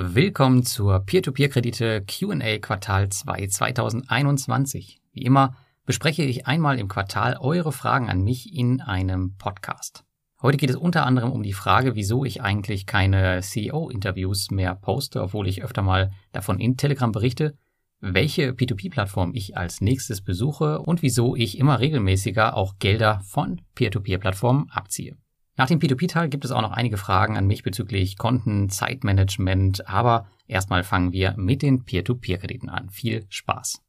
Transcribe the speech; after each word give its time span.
Willkommen 0.00 0.62
zur 0.62 1.00
Peer-to-Peer-Kredite 1.00 2.04
Q&A 2.06 2.58
Quartal 2.58 3.08
2 3.08 3.48
2021. 3.48 5.00
Wie 5.10 5.22
immer 5.22 5.56
bespreche 5.86 6.22
ich 6.22 6.46
einmal 6.46 6.78
im 6.78 6.86
Quartal 6.86 7.36
eure 7.40 7.72
Fragen 7.72 8.08
an 8.08 8.22
mich 8.22 8.54
in 8.54 8.80
einem 8.80 9.36
Podcast. 9.38 10.04
Heute 10.40 10.56
geht 10.56 10.70
es 10.70 10.76
unter 10.76 11.04
anderem 11.04 11.32
um 11.32 11.42
die 11.42 11.52
Frage, 11.52 11.96
wieso 11.96 12.24
ich 12.24 12.40
eigentlich 12.42 12.86
keine 12.86 13.40
CEO-Interviews 13.42 14.52
mehr 14.52 14.76
poste, 14.76 15.20
obwohl 15.20 15.48
ich 15.48 15.64
öfter 15.64 15.82
mal 15.82 16.12
davon 16.30 16.60
in 16.60 16.76
Telegram 16.76 17.10
berichte, 17.10 17.58
welche 17.98 18.50
P2P-Plattform 18.50 19.32
ich 19.34 19.56
als 19.56 19.80
nächstes 19.80 20.20
besuche 20.20 20.78
und 20.78 21.02
wieso 21.02 21.34
ich 21.34 21.58
immer 21.58 21.80
regelmäßiger 21.80 22.56
auch 22.56 22.78
Gelder 22.78 23.20
von 23.24 23.62
Peer-to-Peer-Plattformen 23.74 24.70
abziehe. 24.70 25.16
Nach 25.58 25.66
dem 25.66 25.80
P2P-Teil 25.80 26.28
gibt 26.28 26.44
es 26.44 26.52
auch 26.52 26.62
noch 26.62 26.70
einige 26.70 26.96
Fragen 26.96 27.36
an 27.36 27.48
mich 27.48 27.64
bezüglich 27.64 28.16
Konten, 28.16 28.70
Zeitmanagement, 28.70 29.88
aber 29.88 30.28
erstmal 30.46 30.84
fangen 30.84 31.12
wir 31.12 31.34
mit 31.36 31.62
den 31.62 31.84
Peer-to-Peer-Krediten 31.84 32.68
an. 32.68 32.90
Viel 32.90 33.26
Spaß! 33.28 33.82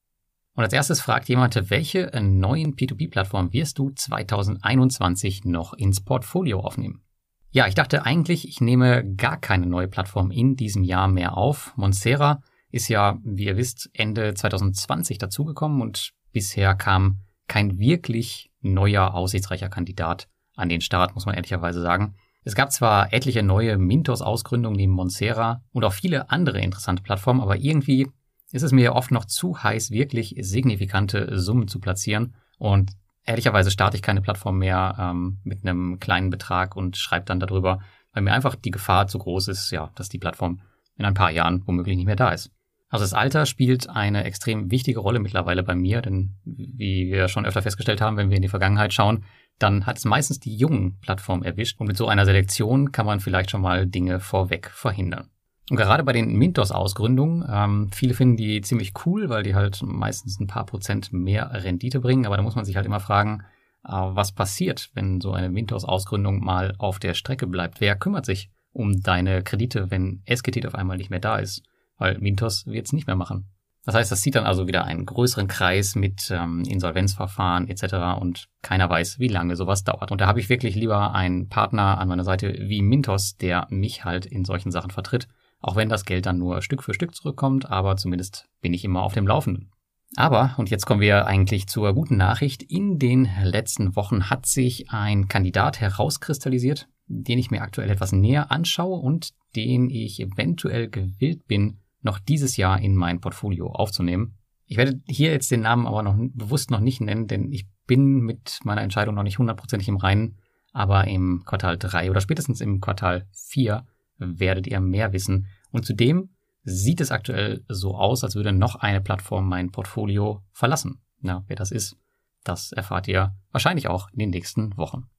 Und 0.56 0.64
als 0.64 0.74
erstes 0.74 1.00
fragt 1.00 1.30
jemand, 1.30 1.70
welche 1.70 2.10
neuen 2.24 2.76
P2P-Plattformen 2.76 3.54
wirst 3.54 3.78
du 3.78 3.92
2021 3.92 5.46
noch 5.46 5.74
ins 5.74 6.02
Portfolio 6.02 6.60
aufnehmen? 6.62 7.04
Ja, 7.52 7.68
ich 7.68 7.76
dachte 7.76 8.04
eigentlich, 8.04 8.48
ich 8.48 8.62
nehme 8.62 9.06
gar 9.16 9.38
keine 9.38 9.68
neue 9.68 9.88
Plattform 9.88 10.32
in 10.32 10.56
diesem 10.56 10.84
Jahr 10.84 11.08
mehr 11.08 11.38
auf. 11.38 11.74
Monsera 11.78 12.42
ist 12.72 12.88
ja, 12.88 13.20
wie 13.24 13.46
ihr 13.46 13.58
wisst, 13.58 13.92
Ende 13.94 14.34
2020 14.34 15.20
dazugekommen 15.20 15.84
und 15.84 16.14
bisher 16.32 16.74
kam 16.74 17.20
kein 17.48 17.78
wirklich 17.78 18.50
neuer, 18.62 19.14
aussichtsreicher 19.14 19.70
Kandidat 19.70 20.28
an 20.60 20.70
den 20.70 20.82
Start, 20.82 21.16
muss 21.16 21.26
man 21.26 21.36
ehrlicherweise 21.36 21.82
sagen. 21.82 22.16
Es 22.44 22.56
gab 22.56 22.72
zwar 22.72 23.14
etliche 23.14 23.44
neue 23.44 23.78
Mintos-Ausgründungen 23.78 24.78
neben 24.78 24.94
Monsera 24.94 25.62
und 25.72 25.84
auch 25.84 25.94
viele 25.94 26.30
andere 26.30 26.60
interessante 26.62 27.04
Plattformen, 27.04 27.42
aber 27.42 27.58
irgendwie 27.58 28.08
ist 28.52 28.64
es 28.64 28.72
mir 28.72 28.96
oft 28.96 29.12
noch 29.12 29.26
zu 29.26 29.62
heiß, 29.62 29.92
wirklich 29.92 30.36
signifikante 30.40 31.38
Summen 31.38 31.68
zu 31.68 31.80
platzieren. 31.80 32.36
Und 32.58 32.92
ehrlicherweise 33.26 33.72
starte 33.72 33.98
ich 33.98 34.02
keine 34.02 34.22
Plattform 34.22 34.58
mehr 34.58 34.96
ähm, 35.00 35.40
mit 35.44 35.66
einem 35.66 36.00
kleinen 36.00 36.30
Betrag 36.30 36.76
und 36.76 36.98
schreibe 36.98 37.26
dann 37.26 37.40
darüber, 37.40 37.82
weil 38.14 38.24
mir 38.24 38.34
einfach 38.34 38.56
die 38.56 38.72
Gefahr 38.72 39.08
zu 39.08 39.20
groß 39.20 39.50
ist, 39.50 39.72
ja, 39.72 39.92
dass 39.96 40.10
die 40.10 40.18
Plattform 40.18 40.62
in 40.96 41.06
ein 41.06 41.14
paar 41.14 41.32
Jahren 41.32 41.62
womöglich 41.68 41.96
nicht 41.96 42.08
mehr 42.08 42.16
da 42.16 42.30
ist. 42.30 42.52
Also 42.90 43.04
das 43.04 43.14
Alter 43.14 43.46
spielt 43.46 43.90
eine 43.90 44.24
extrem 44.24 44.72
wichtige 44.72 45.00
Rolle 45.00 45.20
mittlerweile 45.20 45.64
bei 45.64 45.76
mir, 45.76 46.02
denn 46.02 46.36
wie 46.44 47.12
wir 47.12 47.28
schon 47.28 47.46
öfter 47.46 47.62
festgestellt 47.62 48.02
haben, 48.02 48.18
wenn 48.18 48.30
wir 48.30 48.38
in 48.38 48.42
die 48.42 48.50
Vergangenheit 48.50 48.94
schauen, 48.94 49.24
dann 49.60 49.86
hat 49.86 49.98
es 49.98 50.06
meistens 50.06 50.40
die 50.40 50.56
jungen 50.56 51.00
Plattformen 51.00 51.44
erwischt 51.44 51.80
und 51.80 51.88
mit 51.88 51.98
so 51.98 52.08
einer 52.08 52.26
Selektion 52.26 52.92
kann 52.92 53.06
man 53.06 53.20
vielleicht 53.20 53.52
schon 53.52 53.62
mal 53.62 53.86
Dinge 53.86 54.20
vorweg 54.20 54.72
verhindern. 54.72 55.30
Und 55.70 55.78
gerade 55.78 56.04
bei 56.04 56.14
den 56.14 56.34
Mintos-Ausgründungen, 56.34 57.46
ähm, 57.48 57.90
viele 57.94 58.16
finden 58.16 58.38
die 58.38 58.62
ziemlich 58.62 58.94
cool, 59.06 59.30
weil 59.30 59.44
die 59.44 59.54
halt 59.54 59.84
meistens 59.84 60.40
ein 60.40 60.48
paar 60.48 60.66
Prozent 60.66 61.14
mehr 61.14 61.52
Rendite 61.54 62.00
bringen, 62.00 62.26
aber 62.26 62.38
da 62.38 62.44
muss 62.44 62.56
man 62.56 62.66
sich 62.66 62.76
halt 62.76 62.88
immer 62.88 63.00
fragen, 63.00 63.44
äh, 63.84 63.92
was 63.92 64.32
passiert, 64.32 64.90
wenn 64.96 65.22
so 65.22 65.32
eine 65.32 65.50
Mintos-Ausgründung 65.50 66.44
mal 66.44 66.74
auf 66.80 66.98
der 66.98 67.14
Strecke 67.14 67.46
bleibt? 67.46 67.82
Wer 67.82 67.96
kümmert 67.96 68.26
sich 68.26 68.50
um 68.72 69.04
deine 69.04 69.44
Kredite, 69.44 69.92
wenn 69.92 70.24
SGT 70.26 70.66
auf 70.66 70.74
einmal 70.74 70.98
nicht 70.98 71.12
mehr 71.12 71.20
da 71.20 71.38
ist? 71.38 71.64
Weil 72.00 72.18
Mintos 72.18 72.66
wird 72.66 72.88
es 72.88 72.94
nicht 72.94 73.06
mehr 73.06 73.16
machen. 73.16 73.48
Das 73.86 73.96
heißt, 73.96 74.12
das 74.12 74.22
zieht 74.22 74.36
dann 74.36 74.46
also 74.46 74.68
wieder 74.68 74.86
einen 74.86 75.06
größeren 75.06 75.48
Kreis 75.48 75.96
mit 75.96 76.30
ähm, 76.32 76.64
Insolvenzverfahren 76.68 77.70
etc. 77.70 78.20
und 78.20 78.50
keiner 78.62 78.90
weiß, 78.90 79.20
wie 79.20 79.30
lange 79.30 79.56
sowas 79.56 79.84
dauert. 79.84 80.12
Und 80.12 80.22
da 80.22 80.28
habe 80.28 80.40
ich 80.40 80.50
wirklich 80.50 80.76
lieber 80.76 81.14
einen 81.16 81.48
Partner 81.48 81.98
an 81.98 82.08
meiner 82.08 82.24
Seite 82.24 82.54
wie 82.60 82.82
Mintos, 82.82 83.38
der 83.38 83.68
mich 83.70 84.04
halt 84.04 84.26
in 84.26 84.44
solchen 84.44 84.72
Sachen 84.72 84.92
vertritt, 84.92 85.28
auch 85.60 85.76
wenn 85.76 85.90
das 85.90 86.06
Geld 86.06 86.26
dann 86.26 86.38
nur 86.38 86.62
Stück 86.62 86.84
für 86.84 86.94
Stück 86.94 87.16
zurückkommt, 87.16 87.70
aber 87.70 87.96
zumindest 87.98 88.48
bin 88.62 88.74
ich 88.74 88.84
immer 88.84 89.02
auf 89.02 89.14
dem 89.14 89.28
Laufenden. 89.28 89.72
Aber, 90.16 90.56
und 90.58 90.70
jetzt 90.70 90.86
kommen 90.86 91.02
wir 91.02 91.28
eigentlich 91.28 91.68
zur 91.68 91.94
guten 91.94 92.18
Nachricht, 92.18 92.64
in 92.64 92.98
den 92.98 93.28
letzten 93.44 93.96
Wochen 93.96 94.30
hat 94.30 94.46
sich 94.46 94.90
ein 94.90 95.28
Kandidat 95.28 95.80
herauskristallisiert, 95.80 96.88
den 97.08 97.38
ich 97.38 97.52
mir 97.52 97.62
aktuell 97.62 97.90
etwas 97.90 98.12
näher 98.12 98.52
anschaue 98.52 99.00
und 99.00 99.32
den 99.56 99.90
ich 99.90 100.20
eventuell 100.20 100.90
gewillt 100.90 101.48
bin, 101.48 101.80
noch 102.02 102.20
dieses 102.20 102.58
Jahr 102.58 102.80
in 102.80 102.96
mein 102.96 103.22
Portfolio 103.22 103.68
aufzunehmen. 103.72 104.36
Ich 104.66 104.78
werde 104.78 105.02
hier 105.06 105.32
jetzt 105.32 105.52
den 105.52 105.62
Namen 105.62 105.88
aber 105.88 106.04
noch 106.04 106.16
bewusst 106.34 106.72
noch 106.72 106.80
nicht 106.80 107.02
nennen, 107.02 107.28
denn 107.28 107.52
ich 107.52 107.68
bin 107.88 108.20
mit 108.20 108.60
meiner 108.64 108.84
Entscheidung 108.84 109.16
noch 109.16 109.24
nicht 109.24 109.40
hundertprozentig 109.40 109.88
im 109.88 109.98
Reinen. 109.98 110.38
Aber 110.72 111.08
im 111.08 111.44
Quartal 111.46 111.78
3 111.78 112.12
oder 112.12 112.22
spätestens 112.22 112.62
im 112.62 112.80
Quartal 112.80 113.28
4 113.34 113.86
werdet 114.20 114.68
ihr 114.68 114.80
mehr 114.80 115.14
wissen. 115.14 115.48
Und 115.72 115.86
zudem 115.86 116.30
sieht 116.64 117.02
es 117.02 117.12
aktuell 117.12 117.64
so 117.68 117.96
aus, 117.96 118.24
als 118.24 118.36
würde 118.36 118.52
noch 118.52 118.76
eine 118.76 119.02
Plattform 119.02 119.50
mein 119.50 119.72
Portfolio 119.72 120.44
verlassen. 120.52 121.00
Na, 121.22 121.44
wer 121.48 121.56
das 121.56 121.72
ist, 121.72 121.98
das 122.44 122.72
erfahrt 122.72 123.08
ihr 123.08 123.36
wahrscheinlich 123.52 123.88
auch 123.88 124.10
in 124.12 124.20
den 124.20 124.30
nächsten 124.30 124.78
Wochen. 124.78 125.10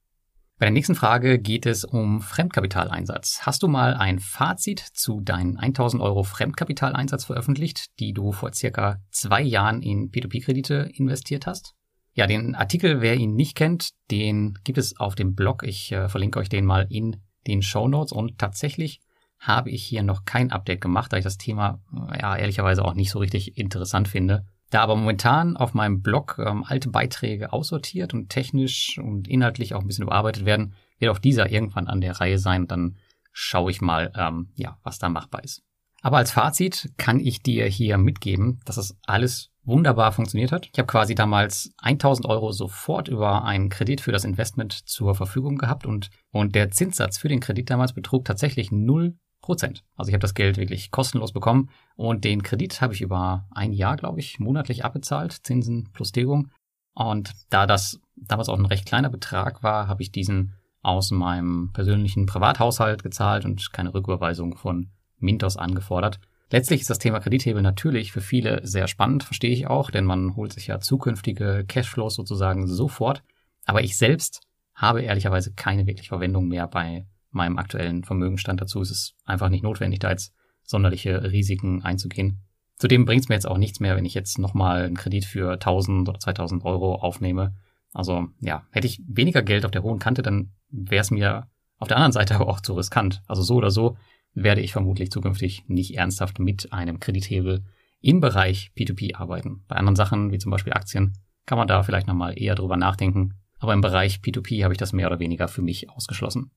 Bei 0.61 0.67
der 0.67 0.73
nächsten 0.73 0.93
Frage 0.93 1.39
geht 1.39 1.65
es 1.65 1.83
um 1.83 2.21
Fremdkapitaleinsatz. 2.21 3.39
Hast 3.47 3.63
du 3.63 3.67
mal 3.67 3.95
ein 3.95 4.19
Fazit 4.19 4.79
zu 4.79 5.19
deinen 5.19 5.57
1000 5.57 6.03
Euro 6.03 6.21
Fremdkapitaleinsatz 6.21 7.25
veröffentlicht, 7.25 7.99
die 7.99 8.13
du 8.13 8.31
vor 8.31 8.53
circa 8.53 8.97
zwei 9.09 9.41
Jahren 9.41 9.81
in 9.81 10.11
P2P-Kredite 10.11 10.91
investiert 10.93 11.47
hast? 11.47 11.73
Ja, 12.13 12.27
den 12.27 12.53
Artikel, 12.53 13.01
wer 13.01 13.15
ihn 13.15 13.33
nicht 13.33 13.55
kennt, 13.55 13.89
den 14.11 14.53
gibt 14.63 14.77
es 14.77 14.99
auf 14.99 15.15
dem 15.15 15.33
Blog. 15.33 15.63
Ich 15.63 15.91
äh, 15.93 16.09
verlinke 16.09 16.37
euch 16.37 16.49
den 16.49 16.65
mal 16.65 16.85
in 16.91 17.23
den 17.47 17.63
Show 17.63 17.87
Notes 17.87 18.11
und 18.11 18.37
tatsächlich 18.37 19.01
habe 19.39 19.71
ich 19.71 19.83
hier 19.83 20.03
noch 20.03 20.25
kein 20.25 20.51
Update 20.51 20.81
gemacht, 20.81 21.11
da 21.11 21.17
ich 21.17 21.23
das 21.23 21.39
Thema 21.39 21.81
ja 21.91 22.35
ehrlicherweise 22.35 22.85
auch 22.85 22.93
nicht 22.93 23.09
so 23.09 23.17
richtig 23.17 23.57
interessant 23.57 24.07
finde. 24.07 24.45
Da 24.71 24.81
aber 24.81 24.95
momentan 24.95 25.57
auf 25.57 25.73
meinem 25.73 26.01
Blog 26.01 26.39
ähm, 26.39 26.63
alte 26.65 26.89
Beiträge 26.89 27.53
aussortiert 27.53 28.13
und 28.13 28.29
technisch 28.29 28.97
und 28.97 29.27
inhaltlich 29.27 29.75
auch 29.75 29.81
ein 29.81 29.87
bisschen 29.87 30.05
überarbeitet 30.05 30.45
werden, 30.45 30.73
wird 30.97 31.11
auch 31.11 31.19
dieser 31.19 31.51
irgendwann 31.51 31.87
an 31.87 32.01
der 32.01 32.19
Reihe 32.19 32.39
sein. 32.39 32.67
Dann 32.67 32.97
schaue 33.33 33.69
ich 33.69 33.81
mal, 33.81 34.11
ähm, 34.15 34.49
ja, 34.55 34.77
was 34.83 34.97
da 34.97 35.09
machbar 35.09 35.43
ist. 35.43 35.61
Aber 36.01 36.17
als 36.17 36.31
Fazit 36.31 36.93
kann 36.97 37.19
ich 37.19 37.43
dir 37.43 37.65
hier 37.65 37.97
mitgeben, 37.97 38.61
dass 38.65 38.77
das 38.77 38.97
alles 39.05 39.51
wunderbar 39.63 40.13
funktioniert 40.13 40.53
hat. 40.53 40.69
Ich 40.71 40.79
habe 40.79 40.87
quasi 40.87 41.15
damals 41.15 41.73
1000 41.79 42.25
Euro 42.27 42.51
sofort 42.51 43.09
über 43.09 43.43
einen 43.43 43.69
Kredit 43.69 44.01
für 44.01 44.11
das 44.13 44.23
Investment 44.23 44.73
zur 44.87 45.15
Verfügung 45.15 45.57
gehabt 45.57 45.85
und, 45.85 46.09
und 46.31 46.55
der 46.55 46.71
Zinssatz 46.71 47.17
für 47.17 47.27
den 47.27 47.41
Kredit 47.41 47.69
damals 47.69 47.93
betrug 47.93 48.25
tatsächlich 48.25 48.71
0 48.71 49.15
Prozent. 49.41 49.83
Also 49.95 50.09
ich 50.09 50.13
habe 50.13 50.21
das 50.21 50.33
Geld 50.33 50.57
wirklich 50.57 50.91
kostenlos 50.91 51.31
bekommen 51.31 51.69
und 51.95 52.23
den 52.23 52.43
Kredit 52.43 52.81
habe 52.81 52.93
ich 52.93 53.01
über 53.01 53.47
ein 53.51 53.73
Jahr, 53.73 53.97
glaube 53.97 54.19
ich, 54.19 54.39
monatlich 54.39 54.85
abbezahlt, 54.85 55.33
Zinsen 55.43 55.89
plus 55.93 56.11
Tilgung. 56.11 56.51
Und 56.93 57.31
da 57.49 57.65
das 57.65 57.99
damals 58.15 58.49
auch 58.49 58.57
ein 58.57 58.65
recht 58.65 58.85
kleiner 58.85 59.09
Betrag 59.09 59.63
war, 59.63 59.87
habe 59.87 60.03
ich 60.03 60.11
diesen 60.11 60.53
aus 60.83 61.11
meinem 61.11 61.71
persönlichen 61.73 62.25
Privathaushalt 62.25 63.03
gezahlt 63.03 63.45
und 63.45 63.71
keine 63.71 63.93
Rücküberweisung 63.93 64.57
von 64.57 64.89
Mintos 65.17 65.57
angefordert. 65.57 66.19
Letztlich 66.49 66.81
ist 66.81 66.89
das 66.89 66.99
Thema 66.99 67.19
Kredithebel 67.19 67.61
natürlich 67.61 68.11
für 68.11 68.19
viele 68.19 68.65
sehr 68.67 68.87
spannend, 68.87 69.23
verstehe 69.23 69.53
ich 69.53 69.67
auch, 69.67 69.89
denn 69.89 70.05
man 70.05 70.35
holt 70.35 70.51
sich 70.51 70.67
ja 70.67 70.79
zukünftige 70.79 71.63
Cashflows 71.67 72.15
sozusagen 72.15 72.67
sofort. 72.67 73.23
Aber 73.65 73.83
ich 73.83 73.97
selbst 73.97 74.41
habe 74.75 75.01
ehrlicherweise 75.01 75.53
keine 75.53 75.85
wirkliche 75.85 76.09
Verwendung 76.09 76.47
mehr 76.47 76.67
bei 76.67 77.05
meinem 77.31 77.57
aktuellen 77.57 78.03
Vermögenstand 78.03 78.61
dazu 78.61 78.81
ist 78.81 78.91
es 78.91 79.15
einfach 79.25 79.49
nicht 79.49 79.63
notwendig, 79.63 79.99
da 79.99 80.09
jetzt 80.11 80.33
sonderliche 80.63 81.31
Risiken 81.31 81.81
einzugehen. 81.81 82.41
Zudem 82.77 83.05
bringt 83.05 83.23
es 83.23 83.29
mir 83.29 83.35
jetzt 83.35 83.47
auch 83.47 83.57
nichts 83.57 83.79
mehr, 83.79 83.95
wenn 83.95 84.05
ich 84.05 84.13
jetzt 84.13 84.39
nochmal 84.39 84.85
einen 84.85 84.97
Kredit 84.97 85.25
für 85.25 85.53
1000 85.53 86.09
oder 86.09 86.19
2000 86.19 86.65
Euro 86.65 86.95
aufnehme. 86.95 87.55
Also 87.93 88.27
ja, 88.39 88.65
hätte 88.71 88.87
ich 88.87 89.01
weniger 89.07 89.43
Geld 89.43 89.65
auf 89.65 89.71
der 89.71 89.83
hohen 89.83 89.99
Kante, 89.99 90.21
dann 90.21 90.51
wäre 90.69 91.01
es 91.01 91.11
mir 91.11 91.47
auf 91.77 91.87
der 91.87 91.97
anderen 91.97 92.13
Seite 92.13 92.39
auch 92.47 92.59
zu 92.59 92.73
riskant. 92.73 93.21
Also 93.27 93.43
so 93.43 93.55
oder 93.55 93.71
so 93.71 93.97
werde 94.33 94.61
ich 94.61 94.71
vermutlich 94.71 95.11
zukünftig 95.11 95.65
nicht 95.67 95.97
ernsthaft 95.97 96.39
mit 96.39 96.71
einem 96.73 96.99
Kredithebel 96.99 97.65
im 97.99 98.19
Bereich 98.19 98.71
P2P 98.75 99.15
arbeiten. 99.15 99.63
Bei 99.67 99.75
anderen 99.75 99.95
Sachen, 99.95 100.31
wie 100.31 100.39
zum 100.39 100.51
Beispiel 100.51 100.73
Aktien, 100.73 101.13
kann 101.45 101.57
man 101.57 101.67
da 101.67 101.83
vielleicht 101.83 102.07
nochmal 102.07 102.33
eher 102.39 102.55
drüber 102.55 102.77
nachdenken. 102.77 103.35
Aber 103.59 103.73
im 103.73 103.81
Bereich 103.81 104.21
P2P 104.23 104.63
habe 104.63 104.73
ich 104.73 104.79
das 104.79 104.93
mehr 104.93 105.07
oder 105.07 105.19
weniger 105.19 105.47
für 105.47 105.61
mich 105.61 105.89
ausgeschlossen. 105.89 106.51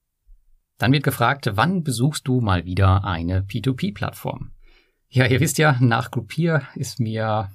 Dann 0.79 0.93
wird 0.93 1.05
gefragt, 1.05 1.50
wann 1.55 1.85
besuchst 1.85 2.26
du 2.26 2.41
mal 2.41 2.65
wieder 2.65 3.05
eine 3.05 3.43
P2P-Plattform? 3.43 4.50
Ja, 5.09 5.26
ihr 5.26 5.41
wisst 5.41 5.59
ja, 5.59 5.76
nach 5.81 6.11
Groupier 6.11 6.62
ist 6.75 6.99
mir, 6.99 7.50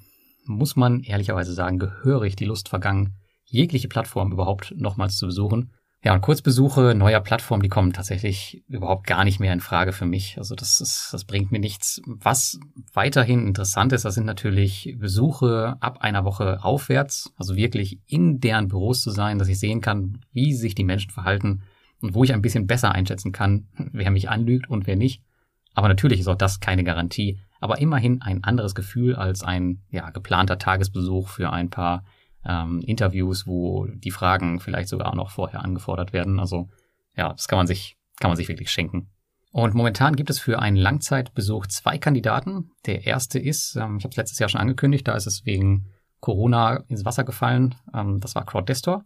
muss 0.46 0.76
man 0.76 1.00
ehrlicherweise 1.00 1.52
sagen, 1.52 1.78
gehörig 1.78 2.36
die 2.36 2.46
Lust 2.46 2.70
vergangen, 2.70 3.16
jegliche 3.44 3.88
Plattform 3.88 4.32
überhaupt 4.32 4.74
nochmals 4.76 5.18
zu 5.18 5.26
besuchen. 5.26 5.72
Ja, 6.02 6.14
und 6.14 6.22
Kurzbesuche 6.22 6.94
neuer 6.94 7.20
Plattformen, 7.20 7.62
die 7.62 7.68
kommen 7.68 7.92
tatsächlich 7.92 8.64
überhaupt 8.68 9.06
gar 9.06 9.24
nicht 9.24 9.38
mehr 9.38 9.52
in 9.52 9.60
Frage 9.60 9.92
für 9.92 10.06
mich. 10.06 10.38
Also 10.38 10.54
das 10.54 10.80
ist, 10.80 11.10
das 11.12 11.26
bringt 11.26 11.52
mir 11.52 11.58
nichts. 11.58 12.00
Was 12.06 12.58
weiterhin 12.94 13.46
interessant 13.46 13.92
ist, 13.92 14.06
das 14.06 14.14
sind 14.14 14.24
natürlich 14.24 14.96
Besuche 14.98 15.76
ab 15.80 15.98
einer 16.00 16.24
Woche 16.24 16.64
aufwärts, 16.64 17.34
also 17.36 17.54
wirklich 17.54 18.00
in 18.06 18.40
deren 18.40 18.68
Büros 18.68 19.02
zu 19.02 19.10
sein, 19.10 19.38
dass 19.38 19.48
ich 19.48 19.60
sehen 19.60 19.82
kann, 19.82 20.24
wie 20.32 20.54
sich 20.54 20.74
die 20.74 20.84
Menschen 20.84 21.10
verhalten, 21.10 21.64
und 22.02 22.14
wo 22.14 22.24
ich 22.24 22.32
ein 22.32 22.42
bisschen 22.42 22.66
besser 22.66 22.92
einschätzen 22.92 23.32
kann, 23.32 23.68
wer 23.92 24.10
mich 24.10 24.28
anlügt 24.28 24.68
und 24.68 24.86
wer 24.86 24.96
nicht. 24.96 25.22
Aber 25.74 25.88
natürlich 25.88 26.20
ist 26.20 26.28
auch 26.28 26.36
das 26.36 26.60
keine 26.60 26.84
Garantie, 26.84 27.40
aber 27.60 27.78
immerhin 27.78 28.22
ein 28.22 28.42
anderes 28.42 28.74
Gefühl 28.74 29.14
als 29.14 29.42
ein 29.42 29.82
ja, 29.90 30.10
geplanter 30.10 30.58
Tagesbesuch 30.58 31.28
für 31.28 31.52
ein 31.52 31.70
paar 31.70 32.04
ähm, 32.44 32.80
Interviews, 32.80 33.46
wo 33.46 33.86
die 33.86 34.10
Fragen 34.10 34.60
vielleicht 34.60 34.88
sogar 34.88 35.14
noch 35.14 35.30
vorher 35.30 35.62
angefordert 35.62 36.12
werden. 36.12 36.40
Also 36.40 36.68
ja, 37.16 37.32
das 37.32 37.48
kann 37.48 37.58
man 37.58 37.66
sich, 37.66 37.96
kann 38.18 38.30
man 38.30 38.36
sich 38.36 38.48
wirklich 38.48 38.70
schenken. 38.70 39.10
Und 39.52 39.74
momentan 39.74 40.16
gibt 40.16 40.30
es 40.30 40.38
für 40.38 40.60
einen 40.60 40.76
Langzeitbesuch 40.76 41.66
zwei 41.66 41.98
Kandidaten. 41.98 42.70
Der 42.86 43.06
erste 43.06 43.38
ist, 43.38 43.76
ähm, 43.76 43.98
ich 43.98 44.04
habe 44.04 44.10
es 44.10 44.16
letztes 44.16 44.38
Jahr 44.38 44.48
schon 44.48 44.60
angekündigt, 44.60 45.06
da 45.06 45.14
ist 45.14 45.26
es 45.26 45.44
wegen 45.44 45.86
Corona 46.20 46.84
ins 46.88 47.04
Wasser 47.04 47.24
gefallen. 47.24 47.74
Ähm, 47.94 48.20
das 48.20 48.34
war 48.34 48.46
CrowdDestor. 48.46 49.04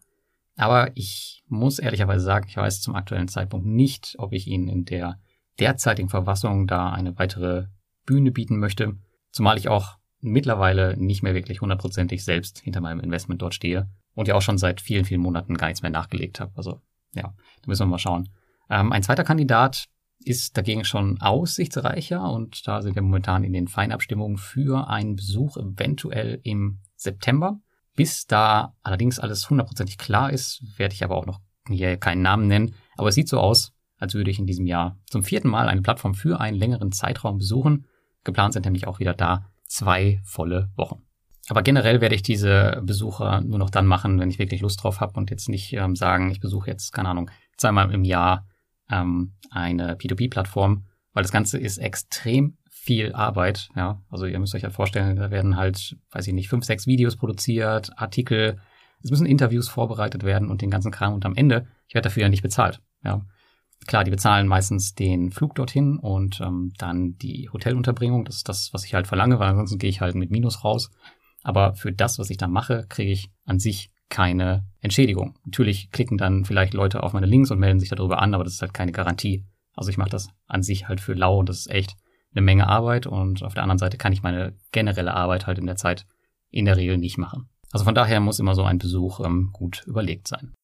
Aber 0.57 0.91
ich 0.95 1.43
muss 1.49 1.79
ehrlicherweise 1.79 2.25
sagen, 2.25 2.47
ich 2.49 2.57
weiß 2.57 2.81
zum 2.81 2.95
aktuellen 2.95 3.29
Zeitpunkt 3.29 3.67
nicht, 3.67 4.15
ob 4.19 4.33
ich 4.33 4.47
Ihnen 4.47 4.69
in 4.69 4.85
der 4.85 5.19
derzeitigen 5.59 6.09
Verfassung 6.09 6.67
da 6.67 6.91
eine 6.91 7.19
weitere 7.19 7.67
Bühne 8.07 8.31
bieten 8.31 8.59
möchte. 8.59 8.97
Zumal 9.31 9.59
ich 9.59 9.69
auch 9.69 9.99
mittlerweile 10.21 10.97
nicht 10.97 11.23
mehr 11.23 11.35
wirklich 11.35 11.61
hundertprozentig 11.61 12.25
selbst 12.25 12.61
hinter 12.61 12.81
meinem 12.81 13.01
Investment 13.01 13.43
dort 13.43 13.55
stehe 13.55 13.91
und 14.15 14.29
ja 14.29 14.35
auch 14.35 14.43
schon 14.43 14.59
seit 14.59 14.81
vielen, 14.81 15.05
vielen 15.05 15.21
Monaten 15.21 15.57
gar 15.57 15.67
nichts 15.67 15.83
mehr 15.83 15.91
nachgelegt 15.91 16.41
habe. 16.41 16.53
Also 16.57 16.81
ja, 17.15 17.23
da 17.23 17.67
müssen 17.67 17.83
wir 17.83 17.91
mal 17.91 17.99
schauen. 17.99 18.29
Ähm, 18.71 18.93
ein 18.93 19.03
zweiter 19.03 19.25
Kandidat 19.25 19.87
ist 20.19 20.57
dagegen 20.57 20.85
schon 20.85 21.21
aussichtsreicher 21.21 22.31
und 22.31 22.67
da 22.67 22.81
sind 22.81 22.95
wir 22.95 23.03
momentan 23.03 23.45
in 23.45 23.53
den 23.53 23.69
Feinabstimmungen 23.69 24.39
für 24.39 24.89
einen 24.89 25.17
Besuch 25.17 25.57
eventuell 25.57 26.41
im 26.43 26.81
September. 26.97 27.61
Bis 27.97 28.27
da 28.27 28.75
allerdings 28.83 29.19
alles 29.19 29.49
hundertprozentig 29.49 29.99
klar 29.99 30.33
ist, 30.33 30.63
werde 30.77 30.95
ich 30.95 31.05
aber 31.05 31.17
auch 31.17 31.27
noch 31.27 31.41
hier 31.69 31.97
keinen 31.97 32.23
Namen 32.23 32.47
nennen. 32.47 32.75
Aber 32.97 33.09
es 33.09 33.15
sieht 33.15 33.29
so 33.29 33.39
aus, 33.39 33.73
als 33.99 34.15
würde 34.15 34.31
ich 34.31 34.39
in 34.39 34.47
diesem 34.47 34.67
Jahr 34.67 34.99
zum 35.09 35.23
vierten 35.23 35.49
Mal 35.49 35.69
eine 35.69 35.83
Plattform 35.83 36.15
für 36.15 36.41
einen 36.41 36.57
längeren 36.57 36.93
Zeitraum 36.93 37.39
besuchen. 37.39 37.87
Geplant 38.25 38.55
sind 38.55 38.65
nämlich 38.65 38.87
auch 38.87 38.99
wieder 38.99 39.15
da 39.15 39.47
zwei 39.67 40.21
volle 40.25 40.71
Wochen. 40.77 41.03
Aber 41.49 41.63
generell 41.63 42.01
werde 42.01 42.15
ich 42.15 42.23
diese 42.23 42.81
Besucher 42.85 43.43
nur 43.43 43.59
noch 43.59 43.71
dann 43.71 43.87
machen, 43.87 44.19
wenn 44.19 44.31
ich 44.31 44.39
wirklich 44.39 44.63
Lust 44.63 44.83
drauf 44.83 45.01
habe 45.01 45.19
und 45.19 45.31
jetzt 45.31 45.49
nicht 45.49 45.73
ähm, 45.75 45.95
sagen, 45.95 46.31
ich 46.31 46.41
besuche 46.41 46.71
jetzt, 46.71 46.93
keine 46.93 47.11
Ahnung, 47.11 47.31
zweimal 47.59 47.93
im 47.93 48.05
Jahr 48.05 48.47
ähm, 48.91 49.35
eine 49.51 49.95
P2P-Plattform, 49.97 50.87
weil 51.13 51.23
das 51.23 51.33
Ganze 51.33 51.59
ist 51.59 51.79
extrem 51.79 52.57
viel 52.85 53.15
Arbeit. 53.15 53.71
Ja, 53.75 54.03
also 54.11 54.27
ihr 54.27 54.39
müsst 54.39 54.55
euch 54.55 54.63
halt 54.65 54.75
vorstellen, 54.75 55.17
da 55.17 55.31
werden 55.31 55.57
halt, 55.57 55.97
weiß 56.11 56.27
ich 56.27 56.35
nicht, 56.35 56.49
fünf, 56.49 56.65
sechs 56.65 56.87
Videos 56.87 57.17
produziert, 57.17 57.91
Artikel, 57.97 58.59
es 59.03 59.11
müssen 59.11 59.27
Interviews 59.27 59.69
vorbereitet 59.69 60.23
werden 60.23 60.51
und 60.51 60.61
den 60.63 60.71
ganzen 60.71 60.93
Kram 60.93 61.15
und 61.15 61.25
am 61.25 61.35
Ende, 61.35 61.67
ich 61.89 61.95
werde 61.95 62.09
dafür 62.09 62.25
ja 62.25 62.29
nicht 62.29 62.43
bezahlt. 62.43 62.81
Ja, 63.03 63.23
klar, 63.87 64.05
die 64.05 64.11
bezahlen 64.11 64.47
meistens 64.47 64.95
den 64.95 65.31
Flug 65.31 65.55
dorthin 65.55 65.99
und 65.99 66.41
ähm, 66.41 66.73
dann 66.79 67.17
die 67.17 67.49
Hotelunterbringung. 67.51 68.25
Das 68.25 68.37
ist 68.37 68.49
das, 68.49 68.73
was 68.73 68.85
ich 68.85 68.95
halt 68.95 69.07
verlange, 69.07 69.39
weil 69.39 69.49
ansonsten 69.49 69.79
gehe 69.79 69.91
ich 69.91 70.01
halt 70.01 70.15
mit 70.15 70.31
Minus 70.31 70.65
raus. 70.65 70.91
Aber 71.43 71.75
für 71.75 71.93
das, 71.93 72.19
was 72.19 72.31
ich 72.31 72.37
da 72.37 72.49
mache, 72.49 72.87
kriege 72.89 73.13
ich 73.13 73.31
an 73.45 73.59
sich 73.59 73.91
keine 74.09 74.65
Entschädigung. 74.81 75.39
Natürlich 75.45 75.91
klicken 75.91 76.19
dann 76.19 76.45
vielleicht 76.45 76.75
Leute 76.75 77.03
auf 77.03 77.13
meine 77.13 77.27
Links 77.27 77.51
und 77.51 77.59
melden 77.59 77.81
sich 77.81 77.91
darüber 77.91 78.21
an, 78.21 78.35
aber 78.35 78.45
das 78.45 78.55
ist 78.55 78.63
halt 78.63 78.75
keine 78.75 78.93
Garantie. 78.93 79.45
Also 79.75 79.91
ich 79.91 79.99
mache 79.99 80.11
das 80.11 80.29
an 80.47 80.63
sich 80.63 80.89
halt 80.89 81.01
für 81.01 81.15
lau 81.15 81.39
und 81.39 81.49
das 81.49 81.61
ist 81.61 81.71
echt 81.71 81.97
eine 82.35 82.45
Menge 82.45 82.69
Arbeit 82.69 83.07
und 83.07 83.43
auf 83.43 83.55
der 83.55 83.63
anderen 83.63 83.79
Seite 83.79 83.97
kann 83.97 84.13
ich 84.13 84.23
meine 84.23 84.55
generelle 84.73 85.15
Arbeit 85.15 85.47
halt 85.47 85.59
in 85.59 85.67
der 85.67 85.77
Zeit 85.77 86.07
in 86.51 86.65
der 86.65 86.77
Regel 86.77 86.99
nicht 86.99 87.19
machen. 87.19 87.49
Also 87.73 87.85
von 87.85 87.95
daher 87.95 88.21
muss 88.21 88.39
immer 88.39 88.55
so 88.55 88.63
ein 88.63 88.79
Besuch 88.79 89.21
ähm, 89.21 89.51
gut 89.53 89.83
überlegt 89.87 90.29
sein. 90.29 90.55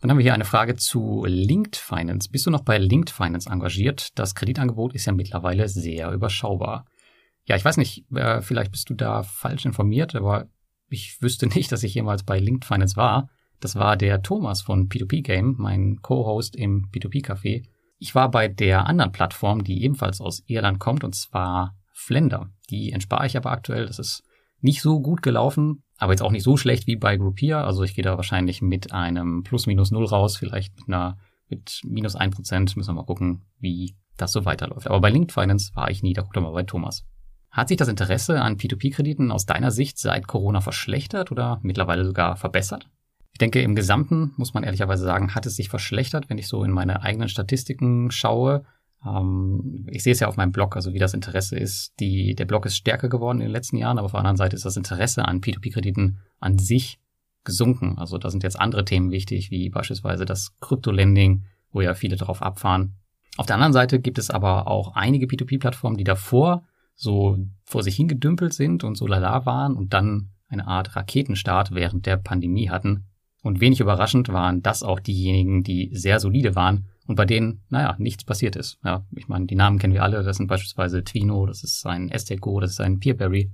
Dann 0.00 0.10
haben 0.10 0.18
wir 0.18 0.22
hier 0.22 0.34
eine 0.34 0.44
Frage 0.44 0.76
zu 0.76 1.24
Linked 1.26 1.76
Finance. 1.76 2.30
Bist 2.30 2.46
du 2.46 2.50
noch 2.50 2.64
bei 2.64 2.78
Linked 2.78 3.10
Finance 3.10 3.48
engagiert? 3.50 4.18
Das 4.18 4.34
Kreditangebot 4.34 4.94
ist 4.94 5.04
ja 5.04 5.12
mittlerweile 5.12 5.68
sehr 5.68 6.10
überschaubar. 6.12 6.86
Ja, 7.44 7.56
ich 7.56 7.64
weiß 7.64 7.76
nicht, 7.76 8.10
äh, 8.12 8.40
vielleicht 8.40 8.70
bist 8.70 8.88
du 8.88 8.94
da 8.94 9.22
falsch 9.22 9.66
informiert, 9.66 10.14
aber 10.14 10.48
ich 10.88 11.20
wüsste 11.20 11.46
nicht, 11.54 11.70
dass 11.72 11.82
ich 11.82 11.94
jemals 11.94 12.22
bei 12.22 12.38
Linked 12.38 12.64
Finance 12.64 12.96
war. 12.96 13.28
Das 13.60 13.76
war 13.76 13.96
der 13.96 14.22
Thomas 14.22 14.62
von 14.62 14.88
P2P 14.88 15.22
Game, 15.22 15.56
mein 15.58 16.00
Co-Host 16.00 16.56
im 16.56 16.88
P2P 16.90 17.24
Café. 17.24 17.64
Ich 18.02 18.14
war 18.14 18.30
bei 18.30 18.48
der 18.48 18.86
anderen 18.86 19.12
Plattform, 19.12 19.62
die 19.62 19.84
ebenfalls 19.84 20.22
aus 20.22 20.42
Irland 20.46 20.78
kommt, 20.78 21.04
und 21.04 21.14
zwar 21.14 21.76
Flender. 21.92 22.48
Die 22.70 22.92
entspare 22.92 23.26
ich 23.26 23.36
aber 23.36 23.50
aktuell. 23.52 23.84
Das 23.84 23.98
ist 23.98 24.24
nicht 24.62 24.80
so 24.80 25.00
gut 25.00 25.20
gelaufen, 25.20 25.82
aber 25.98 26.12
jetzt 26.12 26.22
auch 26.22 26.30
nicht 26.30 26.42
so 26.42 26.56
schlecht 26.56 26.86
wie 26.86 26.96
bei 26.96 27.18
Groupier. 27.18 27.58
Also 27.58 27.82
ich 27.82 27.94
gehe 27.94 28.02
da 28.02 28.16
wahrscheinlich 28.16 28.62
mit 28.62 28.92
einem 28.92 29.42
Plus 29.42 29.66
minus 29.66 29.90
null 29.90 30.06
raus, 30.06 30.38
vielleicht 30.38 30.74
mit 30.78 30.88
einer 30.88 31.18
mit 31.50 31.82
minus 31.84 32.16
ein 32.16 32.30
Prozent. 32.30 32.74
Müssen 32.74 32.88
wir 32.88 32.94
mal 32.94 33.04
gucken, 33.04 33.42
wie 33.58 33.94
das 34.16 34.32
so 34.32 34.46
weiterläuft. 34.46 34.86
Aber 34.86 35.00
bei 35.02 35.10
Linked 35.10 35.32
Finance 35.32 35.72
war 35.74 35.90
ich 35.90 36.02
nie, 36.02 36.14
da 36.14 36.22
guckt 36.22 36.36
mal 36.36 36.52
bei 36.52 36.62
Thomas. 36.62 37.04
Hat 37.50 37.68
sich 37.68 37.76
das 37.76 37.88
Interesse 37.88 38.40
an 38.40 38.56
P2P-Krediten 38.56 39.30
aus 39.30 39.44
deiner 39.44 39.72
Sicht 39.72 39.98
seit 39.98 40.26
Corona 40.26 40.62
verschlechtert 40.62 41.30
oder 41.32 41.60
mittlerweile 41.62 42.06
sogar 42.06 42.36
verbessert? 42.36 42.88
Ich 43.40 43.42
denke, 43.42 43.62
im 43.62 43.74
Gesamten 43.74 44.34
muss 44.36 44.52
man 44.52 44.64
ehrlicherweise 44.64 45.02
sagen, 45.02 45.34
hat 45.34 45.46
es 45.46 45.56
sich 45.56 45.70
verschlechtert, 45.70 46.28
wenn 46.28 46.36
ich 46.36 46.46
so 46.46 46.62
in 46.62 46.72
meine 46.72 47.00
eigenen 47.00 47.30
Statistiken 47.30 48.10
schaue. 48.10 48.66
Ähm, 49.02 49.86
ich 49.90 50.02
sehe 50.02 50.12
es 50.12 50.20
ja 50.20 50.28
auf 50.28 50.36
meinem 50.36 50.52
Blog, 50.52 50.76
also 50.76 50.92
wie 50.92 50.98
das 50.98 51.14
Interesse 51.14 51.58
ist. 51.58 51.94
Die, 52.00 52.34
der 52.34 52.44
Blog 52.44 52.66
ist 52.66 52.76
stärker 52.76 53.08
geworden 53.08 53.38
in 53.38 53.46
den 53.46 53.52
letzten 53.52 53.78
Jahren, 53.78 53.96
aber 53.96 54.04
auf 54.04 54.10
der 54.10 54.18
anderen 54.18 54.36
Seite 54.36 54.56
ist 54.56 54.66
das 54.66 54.76
Interesse 54.76 55.24
an 55.24 55.40
P2P-Krediten 55.40 56.18
an 56.38 56.58
sich 56.58 56.98
gesunken. 57.42 57.96
Also 57.96 58.18
da 58.18 58.28
sind 58.28 58.42
jetzt 58.42 58.60
andere 58.60 58.84
Themen 58.84 59.10
wichtig, 59.10 59.50
wie 59.50 59.70
beispielsweise 59.70 60.26
das 60.26 60.54
Krypto-Lending, 60.60 61.46
wo 61.72 61.80
ja 61.80 61.94
viele 61.94 62.16
darauf 62.16 62.42
abfahren. 62.42 62.96
Auf 63.38 63.46
der 63.46 63.56
anderen 63.56 63.72
Seite 63.72 64.00
gibt 64.00 64.18
es 64.18 64.28
aber 64.28 64.66
auch 64.66 64.96
einige 64.96 65.24
P2P-Plattformen, 65.24 65.96
die 65.96 66.04
davor 66.04 66.66
so 66.94 67.38
vor 67.64 67.82
sich 67.82 67.96
hingedümpelt 67.96 68.52
sind 68.52 68.84
und 68.84 68.96
so 68.96 69.06
lala 69.06 69.46
waren 69.46 69.76
und 69.76 69.94
dann 69.94 70.28
eine 70.48 70.66
Art 70.66 70.94
Raketenstart 70.94 71.74
während 71.74 72.04
der 72.04 72.18
Pandemie 72.18 72.68
hatten. 72.68 73.06
Und 73.42 73.60
wenig 73.60 73.80
überraschend 73.80 74.28
waren 74.28 74.62
das 74.62 74.82
auch 74.82 75.00
diejenigen, 75.00 75.62
die 75.62 75.90
sehr 75.92 76.20
solide 76.20 76.54
waren 76.54 76.86
und 77.06 77.16
bei 77.16 77.24
denen, 77.24 77.62
naja, 77.70 77.96
nichts 77.98 78.24
passiert 78.24 78.54
ist. 78.54 78.78
Ja, 78.84 79.04
ich 79.16 79.28
meine, 79.28 79.46
die 79.46 79.56
Namen 79.56 79.78
kennen 79.78 79.94
wir 79.94 80.02
alle. 80.02 80.22
Das 80.22 80.36
sind 80.36 80.46
beispielsweise 80.46 81.02
Twino, 81.02 81.46
das 81.46 81.64
ist 81.64 81.84
ein 81.86 82.10
Esteco, 82.10 82.60
das 82.60 82.72
ist 82.72 82.80
ein 82.80 83.00
Peerberry. 83.00 83.50